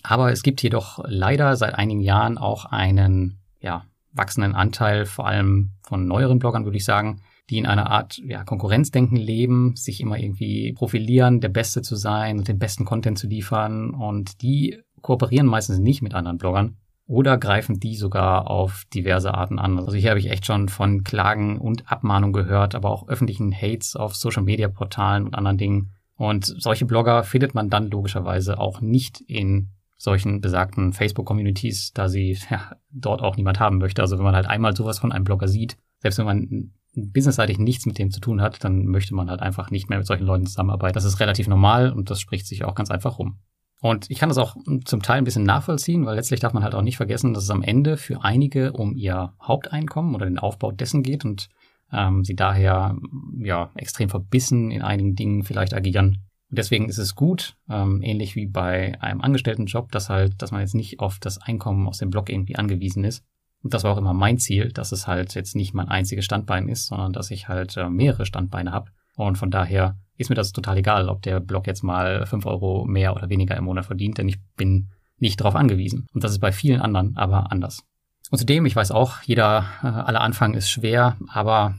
Aber 0.02 0.32
es 0.32 0.42
gibt 0.42 0.62
jedoch 0.62 1.00
leider 1.06 1.56
seit 1.56 1.74
einigen 1.74 2.00
Jahren 2.00 2.38
auch 2.38 2.64
einen, 2.66 3.38
ja, 3.60 3.84
wachsenden 4.12 4.54
Anteil, 4.54 5.06
vor 5.06 5.26
allem 5.26 5.72
von 5.82 6.06
neueren 6.06 6.38
Bloggern, 6.38 6.64
würde 6.64 6.76
ich 6.76 6.84
sagen, 6.84 7.22
die 7.50 7.58
in 7.58 7.66
einer 7.66 7.90
Art 7.90 8.18
ja, 8.26 8.44
Konkurrenzdenken 8.44 9.16
leben, 9.16 9.74
sich 9.76 10.00
immer 10.00 10.18
irgendwie 10.18 10.72
profilieren, 10.72 11.40
der 11.40 11.48
Beste 11.48 11.82
zu 11.82 11.96
sein 11.96 12.38
und 12.38 12.48
den 12.48 12.58
besten 12.58 12.84
Content 12.84 13.18
zu 13.18 13.26
liefern. 13.26 13.90
Und 13.90 14.42
die 14.42 14.78
kooperieren 15.02 15.46
meistens 15.46 15.78
nicht 15.78 16.02
mit 16.02 16.14
anderen 16.14 16.38
Bloggern 16.38 16.76
oder 17.06 17.38
greifen 17.38 17.80
die 17.80 17.96
sogar 17.96 18.50
auf 18.50 18.84
diverse 18.92 19.32
Arten 19.32 19.58
an. 19.58 19.78
Also 19.78 19.94
hier 19.94 20.10
habe 20.10 20.20
ich 20.20 20.30
echt 20.30 20.44
schon 20.44 20.68
von 20.68 21.04
Klagen 21.04 21.58
und 21.58 21.90
Abmahnungen 21.90 22.34
gehört, 22.34 22.74
aber 22.74 22.90
auch 22.90 23.08
öffentlichen 23.08 23.52
Hates 23.52 23.96
auf 23.96 24.14
Social-Media-Portalen 24.14 25.24
und 25.24 25.34
anderen 25.34 25.56
Dingen, 25.56 25.94
und 26.18 26.44
solche 26.44 26.84
Blogger 26.84 27.22
findet 27.22 27.54
man 27.54 27.70
dann 27.70 27.90
logischerweise 27.90 28.58
auch 28.58 28.80
nicht 28.80 29.20
in 29.20 29.70
solchen 29.96 30.40
besagten 30.40 30.92
Facebook-Communities, 30.92 31.92
da 31.92 32.08
sie 32.08 32.36
ja, 32.50 32.72
dort 32.90 33.22
auch 33.22 33.36
niemand 33.36 33.60
haben 33.60 33.78
möchte. 33.78 34.02
Also 34.02 34.18
wenn 34.18 34.24
man 34.24 34.34
halt 34.34 34.46
einmal 34.46 34.76
sowas 34.76 34.98
von 34.98 35.12
einem 35.12 35.24
Blogger 35.24 35.46
sieht, 35.46 35.76
selbst 36.00 36.18
wenn 36.18 36.26
man 36.26 36.72
businessseitig 36.94 37.58
nichts 37.58 37.86
mit 37.86 37.98
dem 37.98 38.10
zu 38.10 38.18
tun 38.18 38.42
hat, 38.42 38.64
dann 38.64 38.86
möchte 38.86 39.14
man 39.14 39.30
halt 39.30 39.40
einfach 39.40 39.70
nicht 39.70 39.88
mehr 39.88 39.98
mit 39.98 40.08
solchen 40.08 40.26
Leuten 40.26 40.46
zusammenarbeiten. 40.46 40.94
Das 40.94 41.04
ist 41.04 41.20
relativ 41.20 41.46
normal 41.46 41.92
und 41.92 42.10
das 42.10 42.20
spricht 42.20 42.46
sich 42.46 42.64
auch 42.64 42.74
ganz 42.74 42.90
einfach 42.90 43.20
rum. 43.20 43.38
Und 43.80 44.10
ich 44.10 44.18
kann 44.18 44.28
das 44.28 44.38
auch 44.38 44.56
zum 44.86 45.02
Teil 45.02 45.18
ein 45.18 45.24
bisschen 45.24 45.44
nachvollziehen, 45.44 46.04
weil 46.04 46.16
letztlich 46.16 46.40
darf 46.40 46.52
man 46.52 46.64
halt 46.64 46.74
auch 46.74 46.82
nicht 46.82 46.96
vergessen, 46.96 47.32
dass 47.32 47.44
es 47.44 47.50
am 47.50 47.62
Ende 47.62 47.96
für 47.96 48.24
einige 48.24 48.72
um 48.72 48.96
ihr 48.96 49.34
Haupteinkommen 49.40 50.16
oder 50.16 50.26
den 50.26 50.40
Aufbau 50.40 50.72
dessen 50.72 51.04
geht 51.04 51.24
und 51.24 51.48
ähm, 51.92 52.24
sie 52.24 52.34
daher 52.34 52.96
ja 53.38 53.70
extrem 53.74 54.08
verbissen 54.08 54.70
in 54.70 54.82
einigen 54.82 55.14
Dingen 55.14 55.42
vielleicht 55.42 55.74
agieren. 55.74 56.24
Und 56.50 56.58
deswegen 56.58 56.88
ist 56.88 56.98
es 56.98 57.14
gut, 57.14 57.56
ähm, 57.68 58.00
ähnlich 58.02 58.34
wie 58.34 58.46
bei 58.46 59.00
einem 59.00 59.20
Angestelltenjob, 59.20 59.92
dass 59.92 60.08
halt, 60.08 60.40
dass 60.40 60.50
man 60.50 60.60
jetzt 60.60 60.74
nicht 60.74 61.00
auf 61.00 61.18
das 61.18 61.38
Einkommen 61.38 61.86
aus 61.86 61.98
dem 61.98 62.10
Blog 62.10 62.30
irgendwie 62.30 62.56
angewiesen 62.56 63.04
ist. 63.04 63.24
Und 63.62 63.74
das 63.74 63.84
war 63.84 63.92
auch 63.92 63.98
immer 63.98 64.14
mein 64.14 64.38
Ziel, 64.38 64.72
dass 64.72 64.92
es 64.92 65.06
halt 65.06 65.34
jetzt 65.34 65.56
nicht 65.56 65.74
mein 65.74 65.88
einziges 65.88 66.24
Standbein 66.24 66.68
ist, 66.68 66.86
sondern 66.86 67.12
dass 67.12 67.30
ich 67.30 67.48
halt 67.48 67.76
äh, 67.76 67.90
mehrere 67.90 68.24
Standbeine 68.24 68.72
habe. 68.72 68.90
Und 69.16 69.36
von 69.36 69.50
daher 69.50 69.98
ist 70.16 70.30
mir 70.30 70.36
das 70.36 70.52
total 70.52 70.78
egal, 70.78 71.08
ob 71.08 71.22
der 71.22 71.40
Blog 71.40 71.66
jetzt 71.66 71.82
mal 71.82 72.24
fünf 72.26 72.46
Euro 72.46 72.84
mehr 72.86 73.14
oder 73.14 73.28
weniger 73.28 73.56
im 73.56 73.64
Monat 73.64 73.86
verdient, 73.86 74.18
denn 74.18 74.28
ich 74.28 74.38
bin 74.56 74.90
nicht 75.18 75.40
darauf 75.40 75.56
angewiesen. 75.56 76.06
Und 76.12 76.22
das 76.24 76.32
ist 76.32 76.38
bei 76.38 76.52
vielen 76.52 76.80
anderen 76.80 77.16
aber 77.16 77.50
anders. 77.50 77.84
Und 78.30 78.38
zudem, 78.38 78.66
ich 78.66 78.76
weiß 78.76 78.90
auch, 78.90 79.22
jeder, 79.22 79.64
äh, 79.82 79.86
aller 79.86 80.20
Anfang 80.20 80.54
ist 80.54 80.70
schwer, 80.70 81.16
aber 81.28 81.74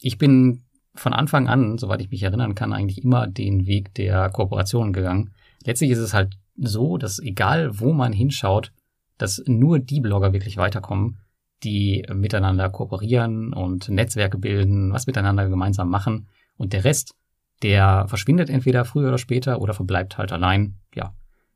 ich 0.00 0.18
bin 0.18 0.62
von 0.94 1.12
Anfang 1.12 1.48
an, 1.48 1.78
soweit 1.78 2.00
ich 2.00 2.10
mich 2.10 2.22
erinnern 2.22 2.54
kann, 2.54 2.72
eigentlich 2.72 3.02
immer 3.04 3.26
den 3.26 3.66
Weg 3.66 3.94
der 3.94 4.30
Kooperation 4.30 4.92
gegangen. 4.92 5.32
Letztlich 5.64 5.90
ist 5.90 5.98
es 5.98 6.14
halt 6.14 6.36
so, 6.56 6.96
dass 6.96 7.18
egal 7.18 7.80
wo 7.80 7.92
man 7.92 8.12
hinschaut, 8.12 8.72
dass 9.18 9.42
nur 9.46 9.78
die 9.78 10.00
Blogger 10.00 10.32
wirklich 10.32 10.56
weiterkommen, 10.56 11.18
die 11.62 12.06
miteinander 12.12 12.70
kooperieren 12.70 13.52
und 13.52 13.88
Netzwerke 13.88 14.38
bilden, 14.38 14.92
was 14.92 15.06
miteinander 15.06 15.48
gemeinsam 15.48 15.90
machen. 15.90 16.28
Und 16.56 16.72
der 16.72 16.84
Rest, 16.84 17.14
der 17.62 18.06
verschwindet 18.08 18.48
entweder 18.48 18.84
früher 18.86 19.08
oder 19.08 19.18
später 19.18 19.60
oder 19.60 19.74
verbleibt 19.74 20.16
halt 20.16 20.32
allein, 20.32 20.76
ja, 20.94 21.12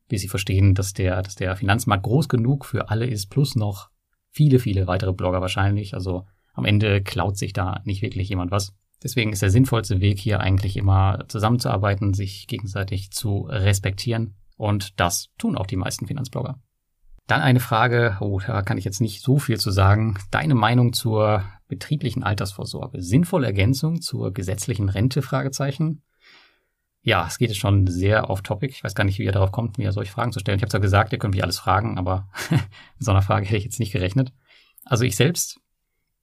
bis 0.09 0.21
sie 0.21 0.29
verstehen, 0.29 0.75
dass 0.75 0.93
der, 0.93 1.23
dass 1.23 1.35
der 1.35 1.57
Finanzmarkt 1.57 2.03
groß 2.03 2.29
genug 2.29 2.67
für 2.67 2.91
alle 2.91 3.07
ist, 3.07 3.31
plus 3.31 3.57
noch 3.57 3.89
viele, 4.35 4.59
viele 4.59 4.87
weitere 4.87 5.13
Blogger 5.13 5.41
wahrscheinlich. 5.41 5.95
Also 5.95 6.27
am 6.53 6.65
Ende 6.65 7.03
klaut 7.03 7.39
sich 7.39 7.53
da 7.53 7.81
nicht 7.85 8.03
wirklich 8.03 8.29
jemand 8.29 8.51
was. 8.51 8.75
Deswegen 9.03 9.33
ist 9.33 9.43
der 9.43 9.51
sinnvollste 9.51 10.01
Weg 10.01 10.19
hier 10.19 10.41
eigentlich 10.41 10.77
immer 10.77 11.25
zusammenzuarbeiten, 11.29 12.15
sich 12.15 12.47
gegenseitig 12.47 13.11
zu 13.11 13.47
respektieren. 13.49 14.35
Und 14.57 14.99
das 15.01 15.29
tun 15.39 15.57
auch 15.57 15.67
die 15.67 15.77
meisten 15.77 16.07
Finanzblogger. 16.07 16.59
Dann 17.27 17.41
eine 17.41 17.61
Frage, 17.61 18.19
oh, 18.21 18.41
da 18.47 18.63
kann 18.63 18.77
ich 18.77 18.85
jetzt 18.85 19.01
nicht 19.01 19.23
so 19.23 19.39
viel 19.39 19.59
zu 19.59 19.71
sagen. 19.71 20.19
Deine 20.31 20.55
Meinung 20.55 20.93
zur 20.93 21.45
betrieblichen 21.69 22.23
Altersvorsorge. 22.23 23.03
Sinnvolle 23.03 23.47
Ergänzung 23.47 24.01
zur 24.01 24.33
gesetzlichen 24.33 24.89
Rente? 24.89 25.23
Fragezeichen. 25.23 26.03
Ja, 27.07 27.27
es 27.27 27.37
geht 27.37 27.51
jetzt 27.51 27.59
schon 27.59 27.87
sehr 27.87 28.31
off-topic. 28.31 28.73
Ich 28.73 28.83
weiß 28.83 28.95
gar 28.95 29.05
nicht, 29.05 29.19
wie 29.19 29.25
ihr 29.25 29.33
darauf 29.33 29.53
kommt, 29.53 29.77
mir 29.77 29.93
solche 29.93 30.11
Fragen 30.11 30.33
zu 30.33 30.41
stellen. 30.41 30.57
Ich 30.57 30.63
habe 30.63 30.71
zwar 30.71 30.81
gesagt, 30.81 31.13
ihr 31.13 31.19
könnt 31.19 31.35
mich 31.35 31.43
alles 31.43 31.59
fragen, 31.59 31.99
aber 31.99 32.31
mit 32.51 32.61
so 32.99 33.11
einer 33.11 33.21
Frage 33.21 33.45
hätte 33.45 33.59
ich 33.59 33.65
jetzt 33.65 33.79
nicht 33.79 33.93
gerechnet. 33.93 34.33
Also 34.87 35.05
ich 35.05 35.15
selbst, 35.15 35.61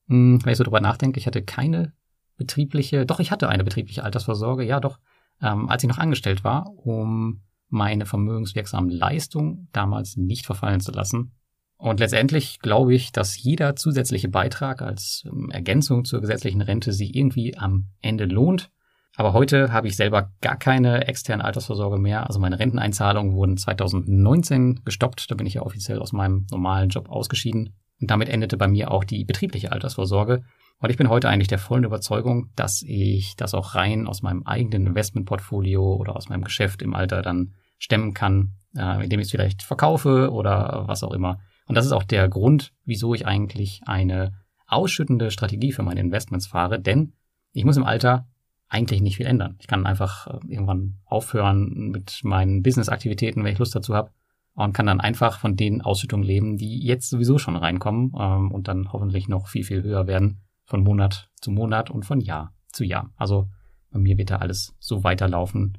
hm, 0.07 0.43
wenn 0.43 0.51
ich 0.51 0.57
so 0.57 0.63
drüber 0.63 0.81
nachdenke, 0.81 1.19
ich 1.19 1.27
hatte 1.27 1.43
keine 1.43 1.93
betriebliche, 2.35 3.05
doch, 3.05 3.19
ich 3.19 3.29
hatte 3.29 3.47
eine 3.47 3.63
betriebliche 3.63 4.03
Altersvorsorge, 4.03 4.63
ja 4.63 4.79
doch, 4.79 4.97
ähm, 5.39 5.69
als 5.69 5.83
ich 5.83 5.89
noch 5.89 5.99
angestellt 5.99 6.43
war, 6.43 6.67
um 6.75 7.43
meine 7.69 8.07
vermögenswirksamen 8.07 8.89
Leistungen 8.89 9.69
damals 9.73 10.17
nicht 10.17 10.47
verfallen 10.47 10.79
zu 10.79 10.91
lassen. 10.91 11.33
Und 11.77 11.99
letztendlich 11.99 12.59
glaube 12.59 12.95
ich, 12.95 13.11
dass 13.11 13.37
jeder 13.37 13.75
zusätzliche 13.75 14.29
Beitrag 14.29 14.81
als 14.81 15.25
ähm, 15.27 15.51
Ergänzung 15.51 16.05
zur 16.05 16.21
gesetzlichen 16.21 16.61
Rente 16.61 16.91
sich 16.91 17.15
irgendwie 17.15 17.55
am 17.55 17.89
Ende 18.01 18.25
lohnt 18.25 18.70
aber 19.15 19.33
heute 19.33 19.73
habe 19.73 19.87
ich 19.87 19.95
selber 19.95 20.31
gar 20.41 20.57
keine 20.57 21.07
externe 21.07 21.43
Altersvorsorge 21.43 21.97
mehr. 21.97 22.27
Also 22.27 22.39
meine 22.39 22.59
Renteneinzahlungen 22.59 23.33
wurden 23.33 23.57
2019 23.57 24.81
gestoppt. 24.85 25.29
Da 25.29 25.35
bin 25.35 25.45
ich 25.45 25.55
ja 25.55 25.63
offiziell 25.63 25.99
aus 25.99 26.13
meinem 26.13 26.47
normalen 26.49 26.89
Job 26.89 27.09
ausgeschieden. 27.09 27.75
Und 27.99 28.09
damit 28.09 28.29
endete 28.29 28.57
bei 28.57 28.67
mir 28.67 28.89
auch 28.91 29.03
die 29.03 29.25
betriebliche 29.25 29.71
Altersvorsorge. 29.71 30.43
Und 30.79 30.89
ich 30.89 30.97
bin 30.97 31.09
heute 31.09 31.29
eigentlich 31.29 31.49
der 31.49 31.59
vollen 31.59 31.83
Überzeugung, 31.83 32.49
dass 32.55 32.81
ich 32.81 33.35
das 33.35 33.53
auch 33.53 33.75
rein 33.75 34.07
aus 34.07 34.23
meinem 34.23 34.43
eigenen 34.43 34.87
Investmentportfolio 34.87 35.95
oder 35.95 36.15
aus 36.15 36.29
meinem 36.29 36.43
Geschäft 36.43 36.81
im 36.81 36.95
Alter 36.95 37.21
dann 37.21 37.53
stemmen 37.77 38.13
kann, 38.13 38.53
äh, 38.75 39.03
indem 39.03 39.19
ich 39.19 39.25
es 39.25 39.31
vielleicht 39.31 39.61
verkaufe 39.61 40.31
oder 40.31 40.85
was 40.87 41.03
auch 41.03 41.11
immer. 41.11 41.39
Und 41.67 41.75
das 41.75 41.85
ist 41.85 41.91
auch 41.91 42.03
der 42.03 42.27
Grund, 42.29 42.73
wieso 42.85 43.13
ich 43.13 43.27
eigentlich 43.27 43.81
eine 43.85 44.33
ausschüttende 44.67 45.31
Strategie 45.31 45.71
für 45.71 45.83
meine 45.83 45.99
Investments 45.99 46.47
fahre, 46.47 46.79
denn 46.79 47.13
ich 47.53 47.65
muss 47.65 47.77
im 47.77 47.83
Alter 47.83 48.27
eigentlich 48.71 49.01
nicht 49.01 49.17
viel 49.17 49.25
ändern. 49.25 49.57
Ich 49.59 49.67
kann 49.67 49.85
einfach 49.85 50.27
äh, 50.27 50.39
irgendwann 50.47 50.95
aufhören 51.05 51.89
mit 51.89 52.21
meinen 52.23 52.63
Business-Aktivitäten, 52.63 53.43
wenn 53.43 53.51
ich 53.51 53.59
Lust 53.59 53.75
dazu 53.75 53.93
habe, 53.93 54.11
und 54.53 54.73
kann 54.73 54.85
dann 54.85 55.01
einfach 55.01 55.39
von 55.39 55.55
den 55.55 55.81
Ausschüttungen 55.81 56.25
leben, 56.25 56.57
die 56.57 56.79
jetzt 56.79 57.09
sowieso 57.09 57.37
schon 57.37 57.55
reinkommen 57.55 58.13
ähm, 58.17 58.51
und 58.51 58.67
dann 58.67 58.91
hoffentlich 58.91 59.27
noch 59.27 59.47
viel, 59.47 59.63
viel 59.63 59.83
höher 59.83 60.07
werden 60.07 60.41
von 60.65 60.83
Monat 60.83 61.29
zu 61.41 61.51
Monat 61.51 61.89
und 61.89 62.05
von 62.05 62.21
Jahr 62.21 62.53
zu 62.71 62.85
Jahr. 62.85 63.11
Also 63.17 63.49
bei 63.91 63.99
mir 63.99 64.17
wird 64.17 64.31
da 64.31 64.37
alles 64.37 64.73
so 64.79 65.03
weiterlaufen 65.03 65.77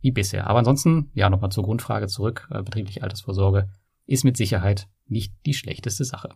wie 0.00 0.10
bisher. 0.10 0.48
Aber 0.48 0.58
ansonsten, 0.58 1.10
ja, 1.14 1.30
nochmal 1.30 1.52
zur 1.52 1.64
Grundfrage 1.64 2.08
zurück, 2.08 2.48
äh, 2.50 2.62
betriebliche 2.62 3.02
Altersvorsorge 3.04 3.68
ist 4.06 4.24
mit 4.24 4.36
Sicherheit 4.36 4.88
nicht 5.06 5.32
die 5.46 5.54
schlechteste 5.54 6.04
Sache. 6.04 6.30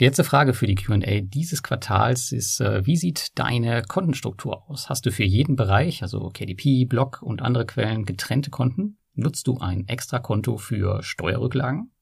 Die 0.00 0.06
letzte 0.06 0.24
Frage 0.24 0.54
für 0.54 0.66
die 0.66 0.76
QA 0.76 1.20
dieses 1.20 1.62
Quartals 1.62 2.32
ist, 2.32 2.62
äh, 2.62 2.86
wie 2.86 2.96
sieht 2.96 3.38
deine 3.38 3.82
Kontenstruktur 3.82 4.70
aus? 4.70 4.88
Hast 4.88 5.04
du 5.04 5.12
für 5.12 5.24
jeden 5.24 5.56
Bereich, 5.56 6.00
also 6.00 6.30
KDP, 6.30 6.86
Block 6.86 7.20
und 7.20 7.42
andere 7.42 7.66
Quellen, 7.66 8.06
getrennte 8.06 8.48
Konten? 8.48 8.96
Nutzt 9.12 9.46
du 9.46 9.58
ein 9.58 9.86
extra 9.88 10.18
Konto 10.18 10.56
für 10.56 11.02
Steuerrücklagen? 11.02 11.92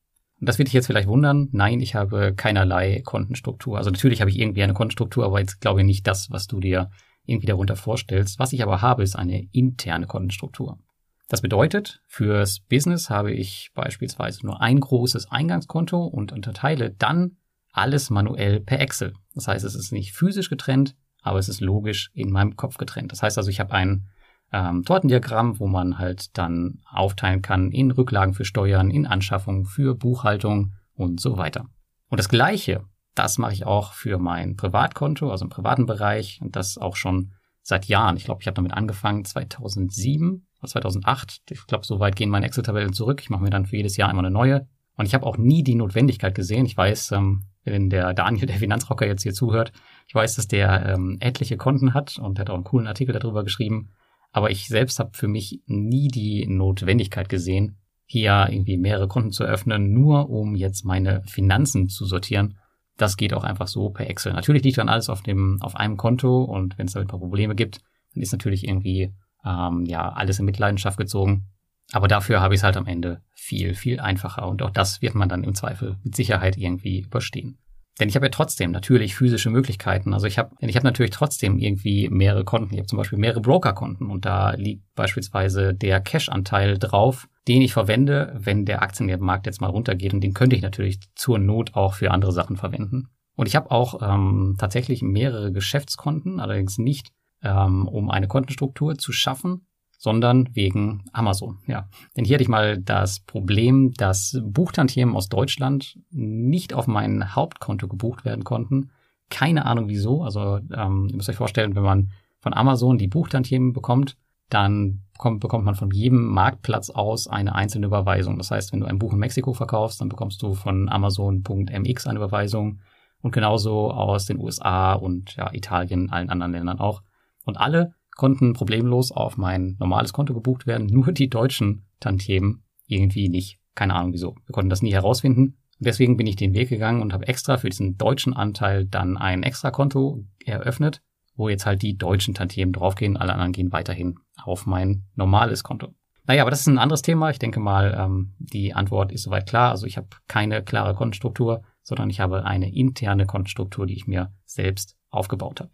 Und 0.41 0.49
das 0.49 0.59
wird 0.59 0.69
dich 0.69 0.75
jetzt 0.75 0.87
vielleicht 0.87 1.09
wundern. 1.09 1.49
Nein, 1.51 1.81
ich 1.81 1.97
habe 1.97 2.35
keinerlei 2.37 3.03
Kontenstruktur. 3.05 3.79
Also 3.79 3.91
natürlich 3.91 4.21
habe 4.21 4.31
ich 4.31 4.39
irgendwie 4.39 4.63
eine 4.63 4.75
Kontenstruktur, 4.75 5.25
aber 5.25 5.41
jetzt 5.41 5.61
glaube 5.61 5.81
ich 5.81 5.87
nicht 5.87 6.07
das, 6.07 6.31
was 6.31 6.47
du 6.47 6.61
dir 6.61 6.93
irgendwie 7.25 7.49
darunter 7.49 7.75
vorstellst. 7.75 8.39
Was 8.39 8.53
ich 8.53 8.63
aber 8.63 8.81
habe, 8.81 9.03
ist 9.03 9.17
eine 9.17 9.49
interne 9.51 10.07
Kontenstruktur. 10.07 10.79
Das 11.27 11.43
bedeutet, 11.43 12.01
fürs 12.07 12.61
Business 12.61 13.11
habe 13.11 13.33
ich 13.33 13.73
beispielsweise 13.75 14.47
nur 14.47 14.61
ein 14.61 14.79
großes 14.79 15.33
Eingangskonto 15.33 16.05
und 16.05 16.31
unterteile 16.31 16.91
dann 16.91 17.38
alles 17.79 18.11
manuell 18.11 18.61
per 18.61 18.81
Excel. 18.81 19.15
Das 19.35 19.49
heißt, 19.49 19.65
es 19.65 19.75
ist 19.75 19.93
nicht 19.93 20.13
physisch 20.13 20.51
getrennt, 20.51 20.97
aber 21.23 21.39
es 21.39 21.49
ist 21.49 21.61
logisch 21.61 22.11
in 22.15 22.31
meinem 22.31 22.57
Kopf 22.57 22.77
getrennt. 22.77 23.13
Das 23.13 23.23
heißt 23.23 23.39
also, 23.39 23.51
ich 23.51 23.61
habe 23.61 23.73
ein 23.73 24.09
ähm, 24.53 24.85
Tortendiagramm, 24.85 25.59
wo 25.59 25.67
man 25.67 25.99
halt 25.99 26.37
dann 26.39 26.81
aufteilen 26.91 27.43
kann 27.43 27.71
in 27.71 27.91
Rücklagen 27.91 28.35
für 28.35 28.45
Steuern, 28.45 28.91
in 28.91 29.07
Anschaffung, 29.07 29.65
für 29.65 29.95
Buchhaltung 29.95 30.75
und 30.95 31.21
so 31.21 31.37
weiter. 31.37 31.67
Und 32.09 32.19
das 32.19 32.29
Gleiche, 32.29 32.85
das 33.15 33.39
mache 33.39 33.53
ich 33.53 33.67
auch 33.67 33.93
für 33.93 34.19
mein 34.19 34.57
Privatkonto, 34.57 35.31
also 35.31 35.45
im 35.45 35.51
privaten 35.51 35.87
Bereich 35.87 36.41
und 36.43 36.57
das 36.57 36.79
auch 36.79 36.97
schon 36.97 37.33
seit 37.63 37.87
Jahren. 37.87 38.17
Ich 38.17 38.25
glaube, 38.25 38.41
ich 38.41 38.47
habe 38.47 38.55
damit 38.55 38.73
angefangen 38.73 39.25
2007 39.25 40.47
oder 40.61 40.69
2008. 40.69 41.43
Ich 41.51 41.67
glaube, 41.67 41.85
so 41.85 42.01
weit 42.01 42.17
gehen 42.17 42.31
meine 42.31 42.47
Excel-Tabellen 42.47 42.95
zurück. 42.95 43.21
Ich 43.21 43.31
mache 43.31 43.43
mir 43.43 43.51
dann 43.51 43.67
für 43.67 43.77
jedes 43.77 43.97
Jahr 43.97 44.11
immer 44.11 44.21
eine 44.21 44.31
neue. 44.31 44.67
Und 44.99 45.07
ich 45.07 45.15
habe 45.15 45.25
auch 45.25 45.39
nie 45.39 45.63
die 45.63 45.77
Notwendigkeit 45.77 46.35
gesehen. 46.35 46.67
Ich 46.67 46.77
weiß, 46.77 47.13
ähm, 47.13 47.45
wenn 47.65 47.89
der 47.89 48.13
Daniel, 48.15 48.47
der 48.47 48.57
Finanzrocker, 48.57 49.07
jetzt 49.07 49.23
hier 49.23 49.33
zuhört, 49.33 49.73
ich 50.09 50.15
weiß, 50.15 50.37
dass 50.37 50.49
der 50.49 50.87
ähm, 50.87 51.17
etliche 51.21 51.57
Konten 51.57 51.95
hat 51.95 52.19
und 52.19 52.39
hat 52.39 52.51
auch 52.51 52.57
einen 52.57 52.65
coolen 52.65 52.89
Artikel 52.89 53.13
darüber 53.13 53.45
geschrieben. 53.45 53.91
Aber 54.33 54.51
ich 54.51 54.69
selbst 54.69 54.99
habe 54.99 55.11
für 55.15 55.29
mich 55.29 55.63
nie 55.67 56.09
die 56.09 56.47
Notwendigkeit 56.47 57.29
gesehen, 57.29 57.79
hier 58.07 58.49
irgendwie 58.51 58.77
mehrere 58.77 59.07
Konten 59.07 59.31
zu 59.31 59.45
öffnen, 59.45 59.93
nur 59.93 60.31
um 60.31 60.57
jetzt 60.57 60.85
meine 60.85 61.23
Finanzen 61.27 61.89
zu 61.89 62.05
sortieren. 62.05 62.59
Das 62.97 63.17
geht 63.17 63.33
auch 63.35 63.45
einfach 63.45 63.69
so 63.69 63.91
per 63.91 64.11
Excel. 64.11 64.33
Natürlich 64.33 64.65
liegt 64.65 64.79
dann 64.79 64.89
alles 64.89 65.09
auf 65.09 65.23
dem 65.23 65.59
auf 65.63 65.77
einem 65.77 65.97
Konto 65.97 66.43
und 66.43 66.77
wenn 66.77 66.87
es 66.87 66.95
da 66.95 67.01
ein 67.01 67.07
paar 67.07 67.21
Probleme 67.21 67.55
gibt, 67.55 67.81
dann 68.15 68.23
ist 68.23 68.33
natürlich 68.33 68.67
irgendwie 68.67 69.15
ähm, 69.45 69.85
ja 69.87 70.09
alles 70.09 70.41
in 70.41 70.47
Mitleidenschaft 70.47 70.99
gezogen. 70.99 71.47
Aber 71.93 72.09
dafür 72.09 72.41
habe 72.41 72.55
ich 72.55 72.61
es 72.61 72.65
halt 72.65 72.77
am 72.77 72.87
Ende 72.87 73.23
viel, 73.35 73.75
viel 73.75 74.01
einfacher. 74.01 74.47
Und 74.47 74.63
auch 74.63 74.71
das 74.71 75.01
wird 75.01 75.15
man 75.15 75.29
dann 75.29 75.45
im 75.45 75.55
Zweifel 75.55 75.97
mit 76.05 76.15
Sicherheit 76.15 76.57
irgendwie 76.57 77.01
überstehen. 77.01 77.59
Denn 77.99 78.09
ich 78.09 78.15
habe 78.15 78.27
ja 78.27 78.31
trotzdem 78.31 78.71
natürlich 78.71 79.17
physische 79.17 79.51
Möglichkeiten. 79.51 80.15
Also 80.15 80.27
ich 80.27 80.39
habe 80.39 80.55
ich 80.61 80.77
habe 80.77 80.87
natürlich 80.87 81.11
trotzdem 81.11 81.59
irgendwie 81.59 82.09
mehrere 82.09 82.45
Konten. 82.45 82.75
Ich 82.75 82.79
habe 82.79 82.87
zum 82.87 82.99
Beispiel 82.99 83.19
mehrere 83.19 83.41
Brokerkonten 83.41 84.09
und 84.09 84.25
da 84.25 84.53
liegt 84.53 84.85
beispielsweise 84.95 85.75
der 85.75 86.01
Cash-Anteil 86.01 86.79
drauf, 86.79 87.29
den 87.49 87.63
ich 87.63 87.73
verwende, 87.73 88.33
wenn 88.39 88.67
der 88.67 88.83
Aktienmarkt 88.83 89.47
jetzt 89.47 89.61
mal 89.61 89.71
runtergeht. 89.71 90.15
Und 90.15 90.21
den 90.21 90.35
könnte 90.35 90.55
ich 90.55 90.63
natürlich 90.63 91.01
zur 91.17 91.39
Not 91.39 91.75
auch 91.75 91.95
für 91.95 92.13
andere 92.13 92.33
Sachen 92.33 92.57
verwenden. 92.57 93.09
Und 93.35 93.47
ich 93.47 93.57
habe 93.57 93.71
auch 93.71 94.01
ähm, 94.03 94.57
tatsächlich 94.59 95.03
mehrere 95.03 95.53
Geschäftskonten, 95.53 96.41
allerdings 96.41 96.79
nicht, 96.79 97.13
ähm, 97.43 97.89
um 97.89 98.11
eine 98.11 98.29
Kontenstruktur 98.29 98.97
zu 98.97 99.13
schaffen, 99.13 99.67
sondern 99.99 100.49
wegen 100.55 101.05
Amazon. 101.13 101.59
Ja, 101.67 101.89
denn 102.17 102.25
hier 102.25 102.37
hatte 102.37 102.45
ich 102.45 102.49
mal 102.49 102.79
das 102.79 103.21
Problem, 103.21 103.93
dass 103.95 104.41
Buchtantiemen 104.43 105.15
aus 105.17 105.29
Deutschland 105.29 105.99
nicht 106.11 106.73
auf 106.73 106.87
mein 106.87 107.35
Hauptkonto 107.35 107.89
gebucht 107.89 108.25
werden 108.25 108.45
konnten. 108.45 108.91
Keine 109.29 109.67
Ahnung 109.67 109.89
wieso. 109.89 110.23
Also 110.23 110.61
ähm, 110.73 111.09
ihr 111.11 111.17
müsst 111.17 111.29
euch 111.29 111.37
vorstellen, 111.37 111.75
wenn 111.75 111.83
man 111.83 112.13
von 112.39 112.55
Amazon 112.55 112.97
die 112.97 113.09
Buchtantiemen 113.09 113.73
bekommt, 113.73 114.17
dann 114.49 115.03
bekommt, 115.13 115.41
bekommt 115.41 115.65
man 115.65 115.75
von 115.75 115.91
jedem 115.91 116.25
Marktplatz 116.27 116.91
aus 116.91 117.27
eine 117.27 117.57
einzelne 117.57 117.87
Überweisung. 117.87 118.39
Das 118.39 118.53
heißt, 118.53 118.73
wenn 118.73 118.81
du 118.81 118.87
ein 118.87 119.01
Buch 119.01 119.13
in 119.13 119.19
Mexiko 119.19 119.53
verkaufst, 119.53 120.01
dann 120.01 120.09
bekommst 120.09 120.41
du 120.43 120.55
von 120.55 120.89
Amazon.mx 120.89 122.07
eine 122.07 122.19
Überweisung 122.19 122.79
und 123.21 123.33
genauso 123.33 123.91
aus 123.91 124.27
den 124.27 124.39
USA 124.39 124.95
und 124.95 125.35
ja, 125.35 125.53
Italien, 125.53 126.11
allen 126.11 126.31
anderen 126.31 126.53
Ländern 126.53 126.79
auch. 126.79 127.03
Und 127.45 127.57
alle 127.57 127.95
konnten 128.19 128.53
problemlos 128.53 129.13
auf 129.13 129.39
mein 129.39 129.77
normales 129.79 130.13
Konto 130.13 130.35
gebucht 130.35 130.67
werden, 130.67 130.87
nur 130.91 131.13
die 131.13 131.31
deutschen 131.31 131.87
Tantiemen 132.01 132.65
irgendwie 132.87 133.31
nicht. 133.31 133.59
Keine 133.75 133.95
Ahnung 133.95 134.13
wieso. 134.13 134.35
Wir 134.45 134.53
konnten 134.53 134.71
das 134.71 134.83
nie 134.83 134.93
herausfinden. 134.93 135.57
Deswegen 135.79 136.17
bin 136.17 136.27
ich 136.27 136.35
den 136.35 136.55
Weg 136.55 136.69
gegangen 136.69 137.01
und 137.01 137.13
habe 137.13 137.29
extra 137.29 137.57
für 137.57 137.69
diesen 137.69 137.97
deutschen 137.97 138.35
Anteil 138.35 138.85
dann 138.85 139.17
ein 139.17 139.45
extra 139.45 139.71
Konto 139.71 140.25
eröffnet, 140.45 141.01
wo 141.37 141.49
jetzt 141.49 141.67
halt 141.67 141.83
die 141.83 141.97
deutschen 141.97 142.35
Tantiemen 142.35 142.73
draufgehen, 142.73 143.17
alle 143.17 143.33
anderen 143.33 143.53
gehen 143.53 143.71
weiterhin 143.71 144.19
auf 144.43 144.67
mein 144.67 145.05
normales 145.15 145.63
Konto. 145.63 145.95
Naja, 146.27 146.43
aber 146.43 146.51
das 146.51 146.61
ist 146.61 146.67
ein 146.67 146.79
anderes 146.79 147.03
Thema. 147.03 147.31
Ich 147.31 147.39
denke 147.39 147.61
mal, 147.61 147.97
ähm, 147.97 148.35
die 148.39 148.75
Antwort 148.75 149.13
ist 149.13 149.23
soweit 149.23 149.49
klar. 149.49 149.71
Also 149.71 149.87
ich 149.87 149.97
habe 149.97 150.09
keine 150.27 150.63
klare 150.65 150.95
Kontenstruktur, 150.95 151.63
sondern 151.83 152.11
ich 152.11 152.19
habe 152.19 152.45
eine 152.45 152.75
interne 152.75 153.25
Kontenstruktur, 153.25 153.87
die 153.87 153.95
ich 153.95 154.09
mir 154.09 154.33
selbst 154.45 154.97
aufgebaut 155.09 155.61
habe. 155.61 155.71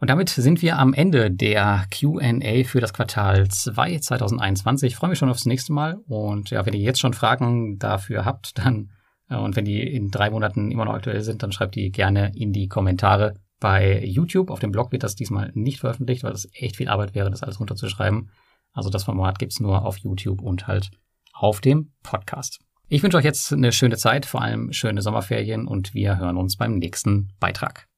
Und 0.00 0.08
damit 0.08 0.30
sind 0.30 0.62
wir 0.62 0.78
am 0.78 0.94
Ende 0.94 1.30
der 1.30 1.84
QA 1.90 2.64
für 2.64 2.80
das 2.80 2.94
Quartal 2.94 3.48
2 3.48 3.98
2021. 3.98 4.92
Ich 4.92 4.96
freue 4.96 5.10
mich 5.10 5.18
schon 5.18 5.28
aufs 5.28 5.46
nächste 5.46 5.72
Mal. 5.72 5.98
Und 6.08 6.50
ja, 6.50 6.64
wenn 6.64 6.72
ihr 6.72 6.80
jetzt 6.80 7.00
schon 7.00 7.12
Fragen 7.12 7.78
dafür 7.78 8.24
habt, 8.24 8.58
dann 8.58 8.90
Äh, 9.30 9.36
und 9.36 9.56
wenn 9.56 9.64
die 9.64 9.80
in 9.80 10.10
drei 10.10 10.30
Monaten 10.30 10.70
immer 10.70 10.84
noch 10.84 10.94
aktuell 10.94 11.22
sind, 11.22 11.42
dann 11.42 11.52
schreibt 11.52 11.76
die 11.76 11.90
gerne 11.90 12.32
in 12.34 12.52
die 12.52 12.68
Kommentare. 12.68 13.34
Bei 13.60 14.04
YouTube, 14.04 14.50
auf 14.50 14.60
dem 14.60 14.72
Blog 14.72 14.90
wird 14.92 15.02
das 15.02 15.14
diesmal 15.14 15.50
nicht 15.54 15.80
veröffentlicht, 15.80 16.24
weil 16.24 16.32
das 16.32 16.48
echt 16.52 16.76
viel 16.76 16.88
Arbeit 16.88 17.14
wäre, 17.14 17.30
das 17.30 17.42
alles 17.42 17.60
runterzuschreiben. 17.60 18.30
Also 18.72 18.90
das 18.90 19.04
Format 19.04 19.38
gibt's 19.38 19.60
nur 19.60 19.84
auf 19.84 19.98
YouTube 19.98 20.40
und 20.40 20.66
halt 20.66 20.90
auf 21.32 21.60
dem 21.60 21.92
Podcast. 22.02 22.60
Ich 22.88 23.02
wünsche 23.02 23.16
euch 23.16 23.24
jetzt 23.24 23.52
eine 23.52 23.72
schöne 23.72 23.96
Zeit, 23.96 24.26
vor 24.26 24.42
allem 24.42 24.72
schöne 24.72 25.02
Sommerferien 25.02 25.66
und 25.66 25.94
wir 25.94 26.18
hören 26.18 26.36
uns 26.36 26.56
beim 26.56 26.78
nächsten 26.78 27.28
Beitrag. 27.38 27.89